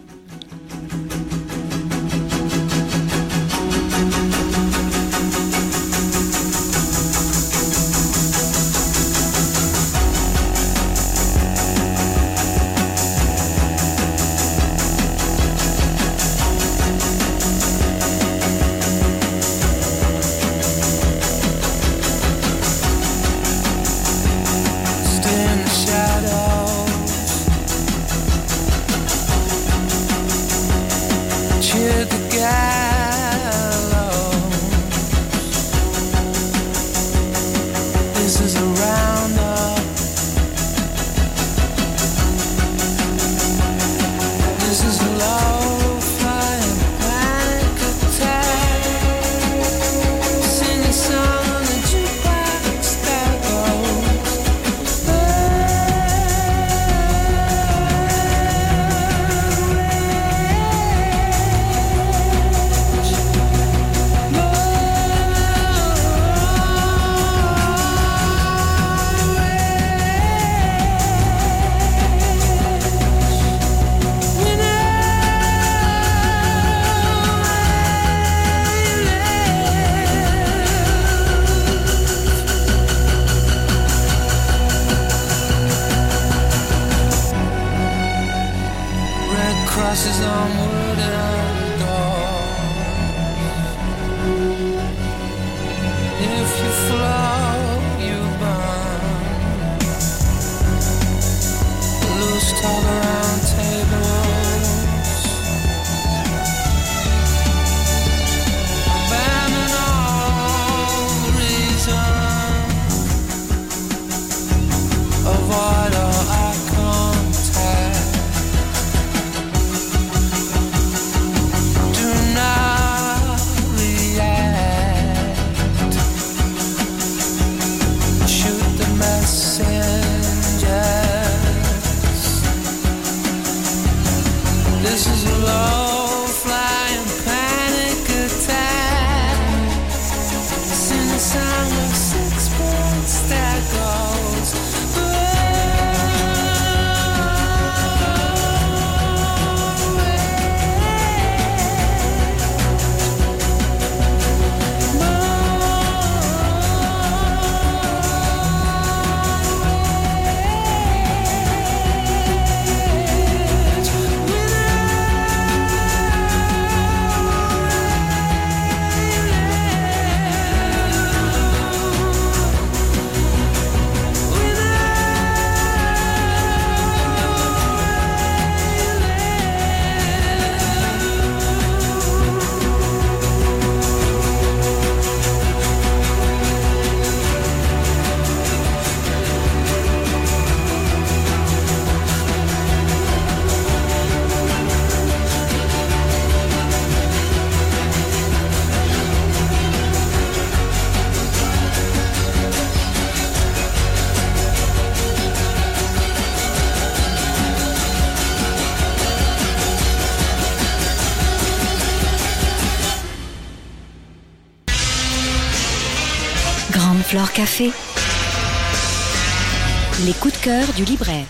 Les 220.05 220.13
coups 220.19 220.37
de 220.37 220.43
cœur 220.43 220.73
du 220.73 220.83
libraire. 220.83 221.25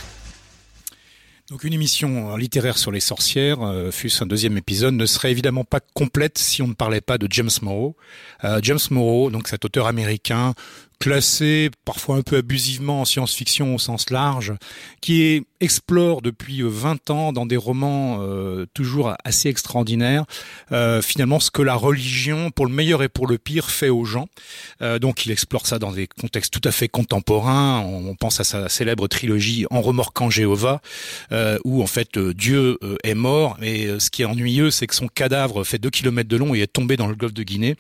Donc 1.52 1.64
une 1.64 1.74
émission 1.74 2.36
littéraire 2.36 2.78
sur 2.78 2.92
les 2.92 3.00
sorcières, 3.00 3.62
euh, 3.62 3.92
fût-ce 3.92 4.24
un 4.24 4.28
deuxième 4.28 4.58
épisode, 4.58 4.96
ne 4.96 5.06
serait 5.06 5.32
évidemment 5.32 5.64
pas 5.64 5.80
complète 5.94 6.40
si 6.40 6.62
on 6.62 6.68
ne 6.68 6.74
parlait 6.74 7.02
pas 7.02 7.18
de 7.18 7.28
James 7.30 7.52
Morrow. 7.62 7.96
Euh, 8.44 8.60
James 8.64 8.80
Morrow, 8.90 9.30
donc 9.30 9.48
cet 9.48 9.64
auteur 9.64 9.86
américain, 9.86 10.56
classé 11.00 11.70
parfois 11.86 12.18
un 12.18 12.22
peu 12.22 12.38
abusivement 12.38 13.02
en 13.02 13.06
science-fiction 13.06 13.76
au 13.76 13.80
sens 13.80 14.10
large, 14.10 14.54
qui 15.02 15.44
explore 15.60 16.22
depuis 16.22 16.62
20 16.62 17.10
ans 17.10 17.34
dans 17.34 17.46
des 17.46 17.58
romans 17.58 18.20
euh, 18.22 18.66
toujours 18.74 19.14
assez 19.24 19.50
extraordinaires, 19.50 20.26
euh, 20.72 21.02
finalement 21.02 21.40
ce 21.40 21.52
que 21.52 21.62
la 21.62 21.76
religion, 21.76 22.52
pour 22.52 22.66
le 22.66 22.74
meilleur 22.74 23.04
et 23.04 23.10
pour 23.10 23.28
le 23.28 23.38
pire, 23.38 23.70
fait 23.70 23.90
aux 23.90 24.06
gens. 24.06 24.28
Euh, 24.82 25.00
donc 25.00 25.26
il 25.26 25.32
explore 25.32 25.66
ça 25.66 25.80
dans 25.80 25.92
des 25.92 26.08
contextes 26.08 26.54
tout 26.54 26.68
à 26.68 26.72
fait 26.72 26.88
contemporains. 26.88 27.80
On, 27.80 28.16
pense 28.16 28.40
à 28.40 28.44
sa 28.44 28.68
célèbre 28.68 29.08
trilogie 29.08 29.68
En 29.70 29.82
remorquant 29.82 30.30
Jéhovah, 30.30 30.82
où 31.64 31.84
en 31.84 31.88
fait 31.88 32.18
Dieu 32.18 32.80
est 33.04 33.14
mort, 33.14 33.58
et 33.62 34.00
ce 34.00 34.10
qui 34.10 34.24
est 34.24 34.26
ennuyeux, 34.26 34.72
c'est 34.72 34.88
que 34.88 34.96
son 34.96 35.08
cadavre 35.08 35.64
fait 35.64 35.78
2 35.78 35.90
km 35.92 36.28
de 36.28 36.38
long 36.38 36.56
et 36.56 36.62
est 36.62 36.72
tombé 36.72 36.98
dans 36.98 37.08
le 37.08 37.16
golfe 37.16 37.34
de 37.34 37.44
Guinée, 37.44 37.76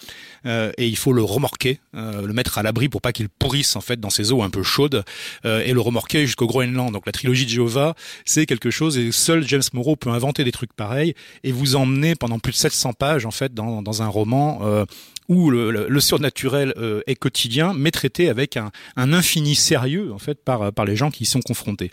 et 0.45 0.87
il 0.87 0.95
faut 0.95 1.11
le 1.11 1.23
remorquer, 1.23 1.79
le 1.93 2.31
mettre 2.33 2.59
à 2.59 2.63
l'abri 2.63 2.87
pour 2.87 3.01
qu'il 3.13 3.29
pourrisse 3.29 3.75
en 3.75 3.81
fait 3.81 3.99
dans 3.99 4.09
ces 4.09 4.31
eaux 4.31 4.41
un 4.41 4.49
peu 4.49 4.63
chaudes 4.63 5.03
euh, 5.45 5.61
et 5.65 5.73
le 5.73 5.81
remorquer 5.81 6.25
jusqu'au 6.25 6.47
Groenland. 6.47 6.91
Donc 6.91 7.05
la 7.05 7.11
trilogie 7.11 7.45
de 7.45 7.49
Jéhovah, 7.49 7.95
c'est 8.25 8.45
quelque 8.45 8.71
chose 8.71 8.97
et 8.97 9.11
seul 9.11 9.47
James 9.47 9.63
Morrow 9.73 9.95
peut 9.95 10.09
inventer 10.09 10.43
des 10.43 10.51
trucs 10.51 10.73
pareils 10.73 11.13
et 11.43 11.51
vous 11.51 11.75
emmener 11.75 12.15
pendant 12.15 12.39
plus 12.39 12.51
de 12.51 12.57
700 12.57 12.93
pages 12.93 13.25
en 13.25 13.31
fait 13.31 13.53
dans, 13.53 13.81
dans 13.81 14.01
un 14.01 14.07
roman 14.07 14.59
euh, 14.63 14.85
où 15.27 15.49
le, 15.49 15.99
surnaturel 15.99 16.73
euh, 16.77 17.01
est 17.07 17.15
quotidien, 17.15 17.73
mais 17.73 17.91
traité 17.91 18.29
avec 18.29 18.57
un, 18.57 18.71
infini 18.95 19.55
sérieux 19.55 20.11
en 20.13 20.19
fait 20.19 20.43
par 20.43 20.85
les 20.85 20.95
gens 20.95 21.11
qui 21.11 21.23
y 21.23 21.25
sont 21.25 21.41
confrontés. 21.41 21.91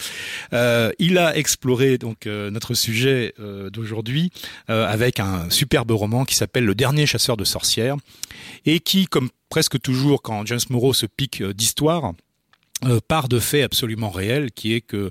Euh, 0.52 0.92
il 0.98 1.18
a 1.18 1.36
exploré 1.36 1.98
donc 1.98 2.26
euh, 2.26 2.50
notre 2.50 2.74
sujet 2.74 3.34
d'aujourd'hui 3.72 4.30
avec 4.68 5.20
un 5.20 5.48
superbe 5.50 5.90
roman 5.90 6.24
qui 6.24 6.34
s'appelle 6.34 6.64
Le 6.64 6.74
dernier 6.74 7.06
chasseur 7.06 7.36
de 7.36 7.44
sorcières 7.44 7.96
et 8.66 8.80
qui, 8.80 9.06
comme 9.06 9.30
presque 9.48 9.80
toujours 9.80 10.22
quand 10.22 10.46
James 10.46 10.60
Morrow 10.70 10.92
se 10.92 11.06
pique 11.06 11.42
d'histoire, 11.42 12.12
part 13.08 13.28
de 13.28 13.38
faits 13.38 13.64
absolument 13.64 14.10
réels, 14.10 14.50
qui 14.52 14.74
est 14.74 14.80
que 14.80 15.10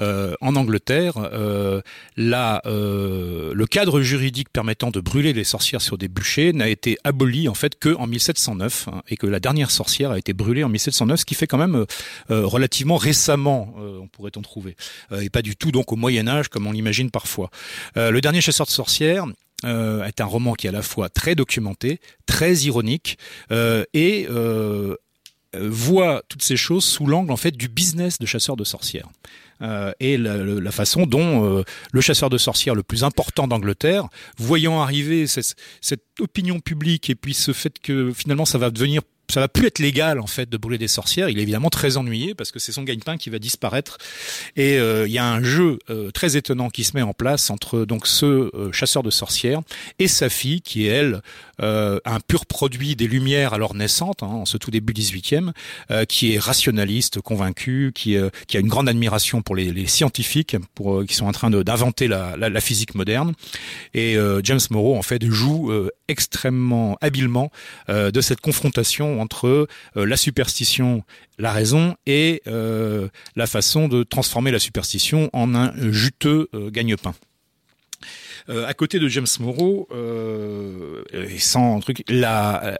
euh, 0.00 0.34
en 0.40 0.56
Angleterre, 0.56 1.14
euh, 1.18 1.80
euh, 2.18 3.52
le 3.54 3.66
cadre 3.66 4.00
juridique 4.00 4.48
permettant 4.50 4.90
de 4.90 5.00
brûler 5.00 5.32
les 5.32 5.44
sorcières 5.44 5.82
sur 5.82 5.98
des 5.98 6.08
bûchers 6.08 6.52
n'a 6.52 6.68
été 6.68 6.98
aboli 7.04 7.48
en 7.48 7.54
fait 7.54 7.78
que 7.78 7.94
en 7.94 8.06
1709, 8.06 8.88
hein, 8.88 9.02
et 9.08 9.16
que 9.16 9.26
la 9.26 9.40
dernière 9.40 9.70
sorcière 9.70 10.10
a 10.10 10.18
été 10.18 10.32
brûlée 10.32 10.64
en 10.64 10.68
1709, 10.68 11.20
ce 11.20 11.24
qui 11.24 11.34
fait 11.34 11.46
quand 11.46 11.58
même 11.58 11.84
relativement 12.28 12.96
récemment, 12.96 13.74
on 13.76 14.08
pourrait 14.08 14.36
en 14.36 14.42
trouver, 14.42 14.76
et 15.20 15.30
pas 15.30 15.42
du 15.42 15.56
tout 15.56 15.72
donc 15.72 15.92
au 15.92 15.96
Moyen 15.96 16.26
Âge 16.28 16.48
comme 16.48 16.66
on 16.66 16.72
l'imagine 16.72 17.10
parfois. 17.10 17.50
le 17.96 18.20
dernier 18.20 18.40
chasseur 18.40 18.66
de 18.66 18.72
sorcières 18.72 19.26
euh, 19.64 20.04
est 20.04 20.20
un 20.20 20.24
roman 20.24 20.54
qui 20.54 20.66
est 20.66 20.70
à 20.70 20.72
la 20.72 20.82
fois 20.82 21.08
très 21.08 21.34
documenté, 21.34 22.00
très 22.26 22.54
ironique 22.54 23.16
euh, 23.52 23.84
et 23.94 24.26
euh, 24.28 24.96
voit 25.58 26.22
toutes 26.28 26.42
ces 26.42 26.56
choses 26.56 26.84
sous 26.84 27.06
l'angle 27.06 27.32
en 27.32 27.36
fait 27.36 27.52
du 27.52 27.68
business 27.68 28.18
de 28.18 28.26
chasseur 28.26 28.56
de 28.56 28.64
sorcières. 28.64 29.08
Euh, 29.62 29.92
et 30.00 30.16
la, 30.16 30.38
la, 30.38 30.72
façon 30.72 31.06
dont 31.06 31.44
euh, 31.44 31.62
le 31.92 32.00
chasseur 32.00 32.30
de 32.30 32.38
sorcières 32.38 32.74
le 32.74 32.82
plus 32.82 33.04
important 33.04 33.46
d'Angleterre, 33.46 34.08
voyant 34.36 34.80
arriver 34.80 35.28
cette, 35.28 35.54
cette, 35.80 36.02
opinion 36.18 36.58
publique 36.58 37.10
et 37.10 37.14
puis 37.14 37.32
ce 37.32 37.52
fait 37.52 37.78
que 37.78 38.12
finalement 38.12 38.44
ça 38.44 38.58
va 38.58 38.70
devenir 38.70 39.02
ça 39.32 39.40
va 39.40 39.48
plus 39.48 39.66
être 39.66 39.78
légal 39.78 40.20
en 40.20 40.26
fait 40.26 40.48
de 40.48 40.56
brûler 40.56 40.78
des 40.78 40.88
sorcières. 40.88 41.28
Il 41.28 41.38
est 41.38 41.42
évidemment 41.42 41.70
très 41.70 41.96
ennuyé 41.96 42.34
parce 42.34 42.50
que 42.50 42.58
c'est 42.58 42.72
son 42.72 42.82
gagne-pain 42.82 43.16
qui 43.16 43.30
va 43.30 43.38
disparaître. 43.38 43.98
Et 44.56 44.78
euh, 44.78 45.06
il 45.06 45.12
y 45.12 45.18
a 45.18 45.26
un 45.26 45.42
jeu 45.42 45.78
euh, 45.90 46.10
très 46.10 46.36
étonnant 46.36 46.68
qui 46.68 46.84
se 46.84 46.96
met 46.96 47.02
en 47.02 47.14
place 47.14 47.50
entre 47.50 47.84
donc 47.84 48.06
ce 48.06 48.26
euh, 48.26 48.72
chasseur 48.72 49.02
de 49.02 49.10
sorcières 49.10 49.60
et 49.98 50.08
sa 50.08 50.28
fille 50.28 50.60
qui 50.60 50.86
est 50.86 50.90
elle 50.90 51.22
un 51.60 52.18
pur 52.26 52.44
produit 52.44 52.96
des 52.96 53.06
Lumières 53.06 53.52
alors 53.52 53.76
naissantes, 53.76 54.24
hein, 54.24 54.26
en 54.26 54.44
ce 54.46 54.56
tout 54.56 54.72
début 54.72 54.92
18e, 54.92 55.52
qui 56.06 56.34
est 56.34 56.38
rationaliste, 56.40 57.20
convaincu, 57.20 57.92
qui, 57.94 58.16
qui 58.48 58.56
a 58.56 58.60
une 58.60 58.66
grande 58.66 58.88
admiration 58.88 59.42
pour 59.42 59.54
les, 59.54 59.72
les 59.72 59.86
scientifiques, 59.86 60.56
pour 60.74 61.04
qui 61.04 61.14
sont 61.14 61.26
en 61.26 61.32
train 61.32 61.50
d'inventer 61.50 62.08
la, 62.08 62.36
la, 62.36 62.48
la, 62.48 62.60
physique 62.60 62.96
moderne. 62.96 63.34
Et 63.94 64.16
James 64.42 64.60
Morrow 64.70 64.96
en 64.96 65.02
fait 65.02 65.24
joue 65.24 65.72
extrêmement 66.08 66.98
habilement 67.00 67.52
de 67.88 68.20
cette 68.20 68.40
confrontation 68.40 69.21
entre 69.22 69.46
euh, 69.96 70.06
la 70.06 70.16
superstition, 70.16 71.02
la 71.38 71.52
raison 71.52 71.96
et 72.06 72.42
euh, 72.46 73.08
la 73.36 73.46
façon 73.46 73.88
de 73.88 74.02
transformer 74.02 74.50
la 74.50 74.58
superstition 74.58 75.30
en 75.32 75.54
un 75.54 75.72
juteux 75.90 76.48
euh, 76.54 76.70
gagne-pain. 76.70 77.14
Euh, 78.48 78.66
à 78.66 78.74
côté 78.74 78.98
de 78.98 79.08
James 79.08 79.26
Morrow, 79.40 79.88
euh, 79.92 81.02
sans 81.38 81.80
truc, 81.80 82.04
la, 82.08 82.78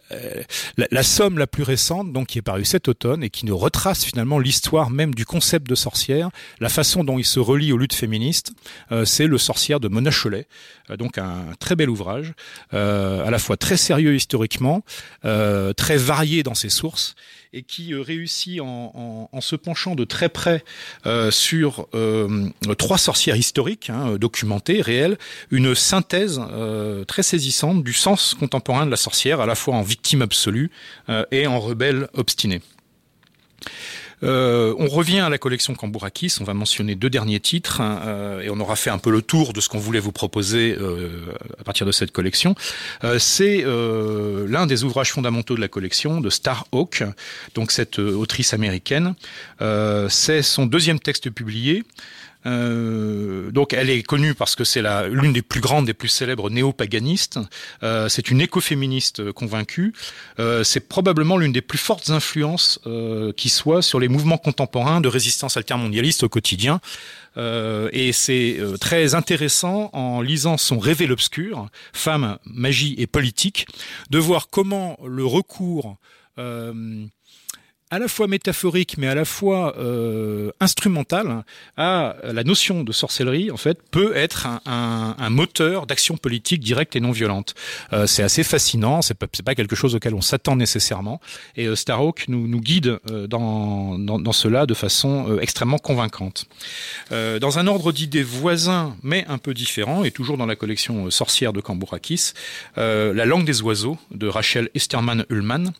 la, 0.77 0.87
la, 0.90 1.03
somme 1.03 1.38
la 1.38 1.46
plus 1.46 1.62
récente, 1.62 2.12
donc 2.12 2.29
qui 2.29 2.38
est 2.38 2.42
parue 2.42 2.64
cet 2.64 2.88
automne 2.88 3.22
et 3.22 3.31
qui 3.31 3.46
nous 3.46 3.57
retrace 3.57 4.05
finalement 4.05 4.38
l'histoire 4.38 4.90
même 4.90 5.14
du 5.14 5.25
concept 5.25 5.68
de 5.68 5.75
sorcière, 5.75 6.31
la 6.61 6.68
façon 6.68 7.05
dont 7.05 7.18
il 7.18 7.25
se 7.25 7.40
relie 7.40 7.72
aux 7.72 7.79
luttes 7.79 7.94
féministes, 7.94 8.53
euh, 8.90 9.05
c'est 9.05 9.27
le 9.27 9.38
sorcière 9.38 9.81
de 9.81 9.88
Mona 9.88 10.11
Cholet, 10.11 10.46
euh, 10.90 10.96
donc 10.96 11.18
un 11.18 11.46
très 11.59 11.77
bel 11.77 11.90
ouvrage, 11.90 12.33
euh, 12.75 13.27
à 13.27 13.31
la 13.31 13.38
fois 13.38 13.57
très 13.57 13.77
sérieux 13.77 14.14
historiquement, 14.14 14.83
très 15.22 15.96
varié 15.96 16.42
dans 16.42 16.55
ses 16.55 16.68
sources 16.68 17.14
et 17.53 17.62
qui 17.62 17.95
réussit 17.95 18.61
en, 18.61 18.93
en, 18.95 19.29
en, 19.37 19.41
se 19.41 19.57
penchant 19.57 19.95
de 19.95 20.05
très 20.05 20.29
près 20.29 20.65
euh, 21.07 21.31
sur 21.31 21.87
euh, 21.95 22.49
trois 22.79 22.99
sorcières 22.99 23.37
historiques, 23.37 23.91
hein, 23.91 24.17
documentées, 24.17 24.81
réelles, 24.81 25.19
une 25.51 25.75
synthèse 25.75 26.41
euh, 26.51 27.05
très 27.05 27.23
saisissante 27.23 27.85
du 27.85 27.93
sens 27.93 28.35
contemporain 28.35 28.87
de 28.87 28.91
la 28.91 28.97
sorcière, 28.97 29.41
à 29.41 29.47
la 29.47 29.55
fois 29.55 29.75
en 29.75 29.83
victime 29.83 30.23
absolue 30.23 30.71
et 31.31 31.47
en 31.47 31.61
rebelle 31.61 32.09
obstinée. 32.15 32.61
Euh, 34.22 34.74
on 34.78 34.88
revient 34.88 35.20
à 35.20 35.28
la 35.28 35.38
collection 35.38 35.74
Cambourakis, 35.74 36.35
on 36.40 36.44
va 36.44 36.54
mentionner 36.54 36.94
deux 36.94 37.11
derniers 37.11 37.40
titres 37.40 37.80
hein, 37.80 38.00
euh, 38.04 38.40
et 38.40 38.50
on 38.50 38.61
aura 38.61 38.76
fait 38.76 38.90
un 38.90 38.98
peu 38.98 39.11
le 39.11 39.22
tour 39.22 39.52
de 39.52 39.61
ce 39.61 39.68
qu'on 39.68 39.78
voulait 39.78 40.00
vous 40.00 40.12
proposer 40.12 40.76
euh, 40.78 41.08
à 41.58 41.64
partir 41.64 41.87
de 41.87 41.92
cette 41.92 42.12
collection. 42.12 42.54
Euh, 43.04 43.18
c'est 43.18 43.64
l'un 43.64 44.66
des 44.66 44.85
ouvrages 44.85 45.12
fondamentaux 45.12 45.54
de 45.54 45.61
la 45.61 45.68
collection 45.68 46.20
de 46.20 46.30
Star 46.30 46.66
Hawk, 46.72 47.04
donc 47.54 47.72
cette 47.72 47.98
autrice 47.98 48.54
américaine. 48.54 49.14
c'est 50.08 50.42
son 50.42 50.66
deuxième 50.66 51.00
texte 51.00 51.30
publié. 51.30 51.85
Euh, 52.46 53.50
donc 53.50 53.72
elle 53.72 53.90
est 53.90 54.02
connue 54.02 54.35
parce 54.35 54.57
que 54.57 54.64
c'est 54.64 54.83
l'une 55.09 55.33
des 55.33 55.42
plus 55.42 55.61
grandes, 55.61 55.87
des 55.87 55.94
plus 55.94 56.09
célèbres 56.09 56.50
néo-paganistes. 56.50 57.38
Euh, 57.83 58.09
c'est 58.09 58.31
une 58.31 58.40
écoféministe 58.40 59.33
convaincue. 59.33 59.92
Euh, 60.38 60.64
c'est 60.64 60.88
probablement 60.88 61.37
l'une 61.37 61.52
des 61.52 61.61
plus 61.61 61.78
fortes 61.78 62.11
influences 62.11 62.81
euh, 62.87 63.33
qui 63.33 63.48
soit 63.48 63.83
sur 63.83 64.00
les 64.00 64.09
mouvements 64.09 64.38
contemporains 64.38 65.00
de 65.00 65.09
résistance 65.09 65.57
altermondialiste 65.57 66.24
au 66.24 66.28
quotidien. 66.28 66.81
Euh, 67.38 67.88
et 67.92 68.12
c'est 68.12 68.59
très 68.81 69.14
intéressant 69.14 69.90
en 69.92 70.20
lisant 70.20 70.59
son 70.59 70.78
Révèle 70.78 71.12
obscur, 71.12 71.68
Femme, 71.92 72.38
magie 72.44 72.94
et 72.98 73.07
politique, 73.07 73.66
de 74.11 74.18
voir 74.18 74.48
comment 74.50 74.98
le 75.07 75.24
recours 75.24 75.96
euh, 76.38 77.05
à 77.92 77.98
la 77.98 78.09
fois 78.09 78.26
métaphorique 78.26 78.96
mais 78.96 79.07
à 79.07 79.14
la 79.14 79.26
fois 79.26 79.76
euh, 79.76 80.50
instrumental 80.61 81.44
à 81.76 82.16
la 82.24 82.42
notion 82.42 82.85
de 82.85 82.90
sorcellerie 82.90 83.50
en 83.50 83.59
fait 83.59 83.78
peut 83.90 84.16
être 84.16 84.48
un, 84.64 85.28
moteur 85.28 85.87
d'action 85.87 86.16
politique 86.16 86.61
directe 86.61 86.96
et 86.96 87.00
non 87.00 87.11
violente. 87.11 87.55
Euh, 87.92 88.07
c'est 88.07 88.22
assez 88.22 88.44
fascinant, 88.44 89.02
c'est 89.02 89.14
pas, 89.14 89.26
pas 89.44 89.55
quelque 89.55 89.76
chose 89.76 89.94
auquel 89.94 90.14
on 90.14 90.22
s'attend 90.22 90.57
nécessairement 90.57 91.20
et 91.57 91.66
euh, 91.66 91.76
Starhawk 91.76 92.24
nous, 92.28 92.61
guide 92.61 92.98
dans, 93.28 94.33
cela 94.33 94.64
de 94.64 94.72
façon 94.72 95.38
extrêmement 95.40 95.78
convaincante. 95.78 96.46
Dans 97.11 97.59
un 97.59 97.66
ordre 97.66 97.92
d'idées 97.92 98.22
voisin 98.22 98.96
mais 99.02 99.26
un 99.28 99.37
peu 99.37 99.52
différent 99.52 100.05
et 100.05 100.11
toujours 100.11 100.38
dans 100.38 100.46
la 100.46 100.57
collection 100.57 101.11
Sorcière 101.11 101.52
de 101.52 101.61
Cambourakis, 101.61 102.33
La 102.76 103.26
langue 103.26 103.44
des 103.44 103.61
oiseaux 103.61 103.98
de 104.11 104.28
Rachel 104.28 104.70
Esterman-Ullman 104.74 105.72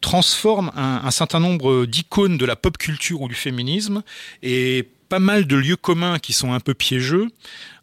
transforme 0.00 0.63
un, 0.74 1.10
certain 1.10 1.40
nombre 1.40 1.86
d'icônes 1.86 2.38
de 2.38 2.44
la 2.44 2.56
pop 2.56 2.78
culture 2.78 3.22
ou 3.22 3.28
du 3.28 3.34
féminisme 3.34 4.02
et 4.42 4.88
pas 5.08 5.18
mal 5.18 5.46
de 5.46 5.56
lieux 5.56 5.76
communs 5.76 6.18
qui 6.18 6.32
sont 6.32 6.52
un 6.52 6.60
peu 6.60 6.74
piégeux 6.74 7.28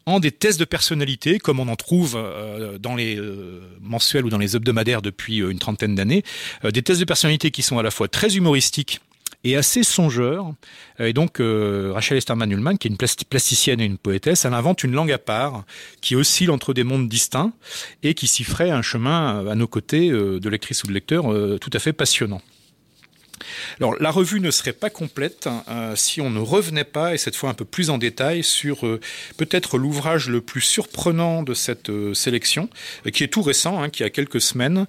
en 0.05 0.19
des 0.19 0.31
tests 0.31 0.59
de 0.59 0.65
personnalité, 0.65 1.39
comme 1.39 1.59
on 1.59 1.67
en 1.67 1.75
trouve 1.75 2.15
euh, 2.15 2.77
dans 2.77 2.95
les 2.95 3.17
euh, 3.17 3.61
mensuels 3.81 4.25
ou 4.25 4.29
dans 4.29 4.37
les 4.37 4.55
hebdomadaires 4.55 5.01
depuis 5.01 5.41
euh, 5.41 5.51
une 5.51 5.59
trentaine 5.59 5.95
d'années, 5.95 6.23
des 6.63 6.81
tests 6.81 6.99
de 6.99 7.05
personnalité 7.05 7.51
qui 7.51 7.61
sont 7.61 7.77
à 7.77 7.83
la 7.83 7.91
fois 7.91 8.07
très 8.07 8.35
humoristiques 8.35 8.99
et 9.43 9.55
assez 9.55 9.83
songeur. 9.83 10.53
Et 10.99 11.13
donc, 11.13 11.37
Rachel 11.39 12.17
Esterman-Ullman, 12.17 12.77
qui 12.77 12.87
est 12.87 12.91
une 12.91 12.97
plasticienne 12.97 13.81
et 13.81 13.85
une 13.85 13.97
poétesse, 13.97 14.45
elle 14.45 14.53
invente 14.53 14.83
une 14.83 14.91
langue 14.91 15.11
à 15.11 15.17
part 15.17 15.63
qui 15.99 16.15
oscille 16.15 16.51
entre 16.51 16.75
des 16.75 16.83
mondes 16.83 17.09
distincts 17.09 17.51
et 18.03 18.13
qui 18.13 18.27
s'y 18.27 18.43
ferait 18.43 18.69
un 18.69 18.83
chemin 18.83 19.47
à 19.47 19.55
nos 19.55 19.67
côtés 19.67 20.09
de 20.09 20.49
lectrice 20.49 20.83
ou 20.83 20.87
de 20.87 20.93
lecteur 20.93 21.23
tout 21.59 21.71
à 21.73 21.79
fait 21.79 21.93
passionnant. 21.93 22.41
Alors 23.79 23.95
la 23.99 24.11
revue 24.11 24.39
ne 24.39 24.51
serait 24.51 24.73
pas 24.73 24.89
complète 24.89 25.49
euh, 25.69 25.95
si 25.95 26.21
on 26.21 26.29
ne 26.29 26.39
revenait 26.39 26.83
pas, 26.83 27.13
et 27.13 27.17
cette 27.17 27.35
fois 27.35 27.49
un 27.49 27.53
peu 27.53 27.65
plus 27.65 27.89
en 27.89 27.97
détail, 27.97 28.43
sur 28.43 28.85
euh, 28.85 28.99
peut-être 29.37 29.77
l'ouvrage 29.77 30.29
le 30.29 30.41
plus 30.41 30.61
surprenant 30.61 31.43
de 31.43 31.53
cette 31.53 31.89
euh, 31.89 32.13
sélection, 32.13 32.69
qui 33.13 33.23
est 33.23 33.27
tout 33.27 33.41
récent, 33.41 33.81
hein, 33.81 33.89
qui 33.89 34.03
a 34.03 34.09
quelques 34.09 34.41
semaines, 34.41 34.85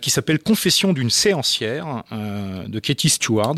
qui 0.00 0.10
s'appelle 0.10 0.38
Confession 0.38 0.92
d'une 0.92 1.10
séancière 1.10 2.04
de 2.10 2.78
Katie 2.78 3.08
Stewart. 3.08 3.56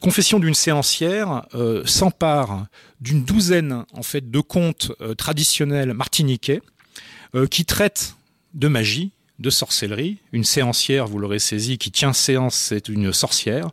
Confession 0.00 0.38
d'une 0.38 0.54
séancière 0.54 1.46
s'empare 1.84 2.66
d'une 3.00 3.24
douzaine 3.24 3.84
en 3.92 4.02
fait 4.02 4.30
de 4.30 4.40
contes 4.40 4.92
traditionnels 5.16 5.92
martiniquais 5.94 6.60
qui 7.50 7.64
traitent 7.64 8.16
de 8.54 8.68
magie, 8.68 9.12
de 9.42 9.50
sorcellerie. 9.50 10.18
Une 10.32 10.44
séancière, 10.44 11.06
vous 11.06 11.18
l'aurez 11.18 11.40
saisi, 11.40 11.76
qui 11.76 11.90
tient 11.90 12.12
séance, 12.12 12.54
c'est 12.54 12.88
une 12.88 13.12
sorcière. 13.12 13.68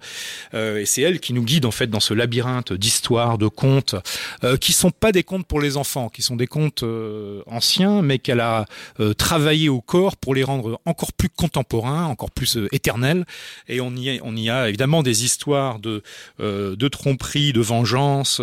Euh, 0.53 0.79
et 0.79 0.85
c'est 0.85 1.01
elle 1.01 1.19
qui 1.19 1.31
nous 1.33 1.43
guide 1.43 1.65
en 1.65 1.71
fait 1.71 1.87
dans 1.87 1.99
ce 1.99 2.13
labyrinthe 2.13 2.73
d'histoires, 2.73 3.37
de 3.37 3.47
contes, 3.47 3.95
euh, 4.43 4.57
qui 4.57 4.73
sont 4.73 4.91
pas 4.91 5.11
des 5.11 5.23
contes 5.23 5.45
pour 5.45 5.61
les 5.61 5.77
enfants, 5.77 6.09
qui 6.09 6.21
sont 6.21 6.35
des 6.35 6.47
contes 6.47 6.83
euh, 6.83 7.43
anciens, 7.45 8.01
mais 8.01 8.19
qu'elle 8.19 8.39
a 8.39 8.65
euh, 8.99 9.13
travaillé 9.13 9.69
au 9.69 9.81
corps 9.81 10.17
pour 10.17 10.33
les 10.35 10.43
rendre 10.43 10.81
encore 10.85 11.13
plus 11.13 11.29
contemporains, 11.29 12.05
encore 12.05 12.31
plus 12.31 12.57
éternels. 12.71 13.25
Et 13.67 13.79
on 13.79 13.95
y, 13.95 14.17
a, 14.17 14.21
on 14.23 14.35
y 14.35 14.49
a 14.49 14.67
évidemment 14.67 15.03
des 15.03 15.23
histoires 15.23 15.79
de, 15.79 16.01
de 16.39 16.87
tromperie, 16.87 17.53
de 17.53 17.61
vengeance, 17.61 18.41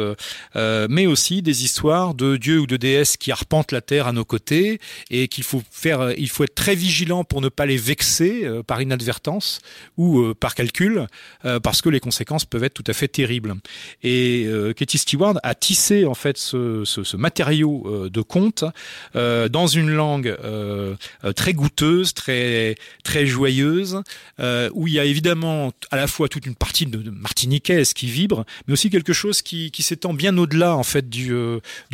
mais 0.54 1.06
aussi 1.06 1.42
des 1.42 1.64
histoires 1.64 2.14
de 2.14 2.36
dieux 2.36 2.60
ou 2.60 2.66
de 2.66 2.76
déesses 2.76 3.16
qui 3.16 3.32
arpentent 3.32 3.72
la 3.72 3.80
terre 3.80 4.06
à 4.06 4.12
nos 4.12 4.24
côtés 4.24 4.80
et 5.10 5.28
qu'il 5.28 5.44
faut 5.44 5.62
faire, 5.70 6.12
il 6.16 6.28
faut 6.28 6.44
être 6.44 6.54
très 6.54 6.74
vigilant 6.74 7.15
pour 7.24 7.40
ne 7.40 7.48
pas 7.48 7.66
les 7.66 7.76
vexer 7.76 8.44
euh, 8.44 8.62
par 8.62 8.80
inadvertance 8.82 9.60
ou 9.96 10.20
euh, 10.20 10.34
par 10.34 10.54
calcul, 10.54 11.06
euh, 11.44 11.60
parce 11.60 11.82
que 11.82 11.88
les 11.88 12.00
conséquences 12.00 12.44
peuvent 12.44 12.64
être 12.64 12.74
tout 12.74 12.84
à 12.86 12.92
fait 12.92 13.08
terribles. 13.08 13.54
Et 14.02 14.46
Katie 14.76 14.98
Stewart 14.98 15.38
a 15.42 15.54
tissé 15.54 16.04
en 16.04 16.14
fait 16.14 16.36
ce, 16.38 17.16
matériau 17.16 18.08
de 18.08 18.20
conte 18.20 18.64
dans 19.14 19.66
une 19.66 19.90
langue 19.90 20.36
très 21.34 21.52
goûteuse, 21.52 22.14
très 22.14 22.76
très 23.04 23.26
joyeuse, 23.26 24.02
où 24.72 24.86
il 24.86 24.92
y 24.92 25.00
a 25.00 25.04
évidemment 25.04 25.72
à 25.90 25.96
la 25.96 26.06
fois 26.06 26.28
toute 26.28 26.46
une 26.46 26.54
partie 26.54 26.86
de, 26.86 27.10
martiniquaise 27.10 27.92
qui 27.92 28.06
vibre, 28.06 28.44
mais 28.66 28.74
aussi 28.74 28.90
quelque 28.90 29.12
chose 29.12 29.42
qui, 29.42 29.70
s'étend 29.78 30.14
bien 30.14 30.36
au-delà 30.36 30.76
en 30.76 30.82
fait 30.82 31.08
du, 31.08 31.32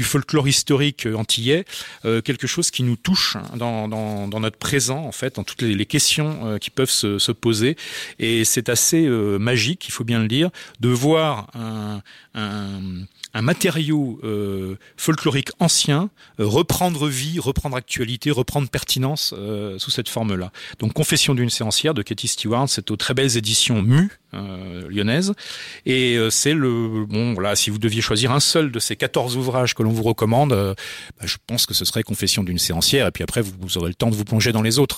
folklore 0.00 0.48
historique 0.48 1.06
antillais, 1.14 1.64
quelque 2.02 2.46
chose 2.46 2.70
qui 2.70 2.82
nous 2.82 2.96
touche 2.96 3.36
dans 3.56 4.40
notre 4.40 4.58
présent 4.58 5.11
en 5.12 5.14
fait, 5.14 5.36
dans 5.36 5.44
toutes 5.44 5.60
les, 5.60 5.84
questions 5.84 6.40
euh, 6.46 6.58
qui 6.58 6.70
peuvent 6.70 6.90
se, 6.90 7.32
poser. 7.32 7.76
Et 8.18 8.46
c'est 8.46 8.70
assez 8.70 9.04
euh, 9.04 9.38
magique, 9.38 9.86
il 9.88 9.90
faut 9.90 10.04
bien 10.04 10.20
le 10.20 10.28
dire, 10.28 10.48
de 10.80 10.88
voir 10.88 11.48
un, 11.54 12.00
matériau 13.34 14.20
euh, 14.24 14.76
folklorique 14.96 15.50
ancien 15.58 16.10
reprendre 16.38 17.08
vie, 17.08 17.38
reprendre 17.38 17.76
actualité, 17.76 18.30
reprendre 18.30 18.68
pertinence 18.68 19.34
sous 19.78 19.90
cette 19.90 20.08
forme-là. 20.08 20.50
Donc 20.78 20.92
Confession 20.92 21.34
d'une 21.34 21.50
séancière 21.50 21.94
de 21.94 22.02
Katie 22.02 22.28
Stewart, 22.28 22.68
c'est 22.68 22.90
aux 22.90 22.96
très 22.96 23.14
belles 23.14 23.36
éditions 23.36 23.82
Mu 23.82 24.10
euh, 24.34 24.86
lyonnaise. 24.88 25.34
Et 25.86 26.18
c'est 26.30 26.54
le 26.54 27.04
bon 27.06 27.34
voilà, 27.34 27.56
si 27.56 27.70
vous 27.70 27.78
deviez 27.78 28.00
choisir 28.00 28.32
un 28.32 28.40
seul 28.40 28.70
de 28.70 28.78
ces 28.78 28.96
14 28.96 29.36
ouvrages 29.36 29.74
que 29.74 29.82
l'on 29.82 29.92
vous 29.92 30.02
recommande, 30.02 30.50
bah, 30.50 31.26
je 31.26 31.36
pense 31.46 31.66
que 31.66 31.74
ce 31.74 31.84
serait 31.84 32.02
Confession 32.02 32.44
d'une 32.44 32.58
séancière. 32.58 33.06
Et 33.06 33.10
puis 33.10 33.24
après, 33.24 33.42
vous, 33.42 33.78
aurez 33.78 33.88
le 33.88 33.94
temps 33.94 34.10
de 34.10 34.14
vous 34.14 34.24
plonger 34.24 34.52
dans 34.52 34.62
les 34.62 34.78
autres. 34.78 34.91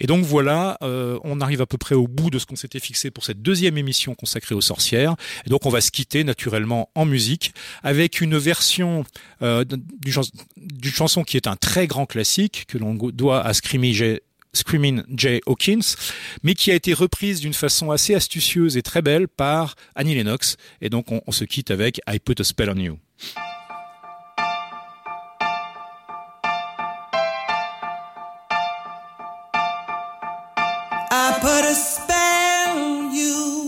Et 0.00 0.06
donc 0.06 0.24
voilà, 0.24 0.78
on 0.80 1.40
arrive 1.40 1.60
à 1.60 1.66
peu 1.66 1.78
près 1.78 1.94
au 1.94 2.08
bout 2.08 2.30
de 2.30 2.38
ce 2.38 2.46
qu'on 2.46 2.56
s'était 2.56 2.80
fixé 2.80 3.10
pour 3.10 3.24
cette 3.24 3.42
deuxième 3.42 3.78
émission 3.78 4.14
consacrée 4.14 4.54
aux 4.54 4.60
sorcières. 4.60 5.14
Et 5.46 5.50
donc 5.50 5.66
on 5.66 5.70
va 5.70 5.80
se 5.80 5.90
quitter 5.90 6.24
naturellement 6.24 6.90
en 6.94 7.04
musique 7.04 7.52
avec 7.82 8.20
une 8.20 8.36
version 8.36 9.04
d'une 9.40 10.92
chanson 10.92 11.24
qui 11.24 11.36
est 11.36 11.46
un 11.46 11.56
très 11.56 11.86
grand 11.86 12.06
classique 12.06 12.64
que 12.68 12.78
l'on 12.78 12.94
doit 12.94 13.44
à 13.44 13.52
Screaming 13.54 15.02
Jay 15.14 15.40
Hawkins, 15.46 15.94
mais 16.42 16.54
qui 16.54 16.70
a 16.70 16.74
été 16.74 16.94
reprise 16.94 17.40
d'une 17.40 17.54
façon 17.54 17.90
assez 17.90 18.14
astucieuse 18.14 18.76
et 18.76 18.82
très 18.82 19.02
belle 19.02 19.28
par 19.28 19.74
Annie 19.94 20.14
Lennox. 20.14 20.56
Et 20.80 20.90
donc 20.90 21.12
on, 21.12 21.20
on 21.26 21.32
se 21.32 21.44
quitte 21.44 21.70
avec 21.70 22.00
I 22.08 22.18
Put 22.18 22.40
a 22.40 22.44
Spell 22.44 22.70
on 22.70 22.76
You. 22.76 22.98
Put 31.48 31.64
a 31.64 31.74
spell 31.74 32.78
on 32.78 33.10
you 33.10 33.66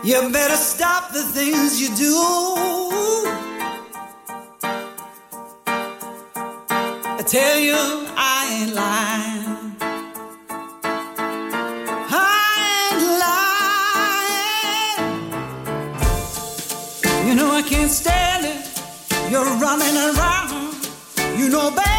You 0.04 0.30
better 0.32 0.56
stop 0.56 1.12
the 1.14 1.24
things 1.24 1.82
you 1.82 1.90
do. 1.96 2.77
You 21.38 21.50
know 21.50 21.70
better, 21.70 21.97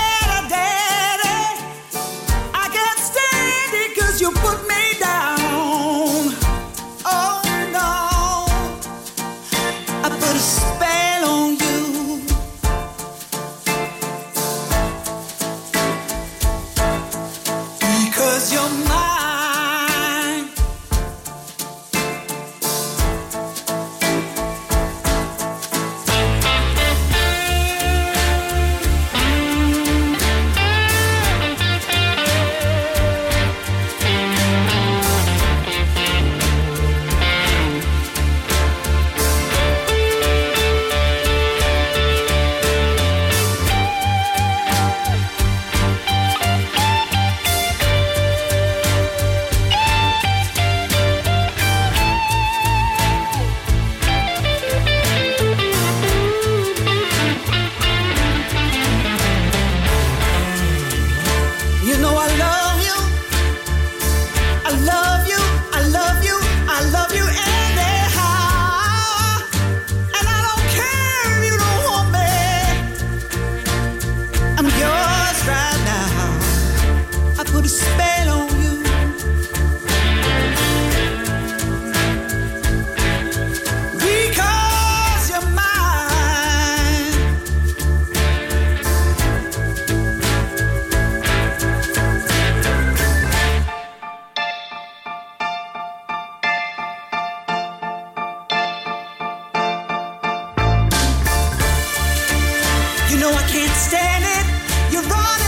No, 103.31 103.35
I 103.35 103.43
can't 103.43 103.77
stand 103.77 104.25
it. 104.25 104.93
You're 104.93 105.03
running. 105.03 105.48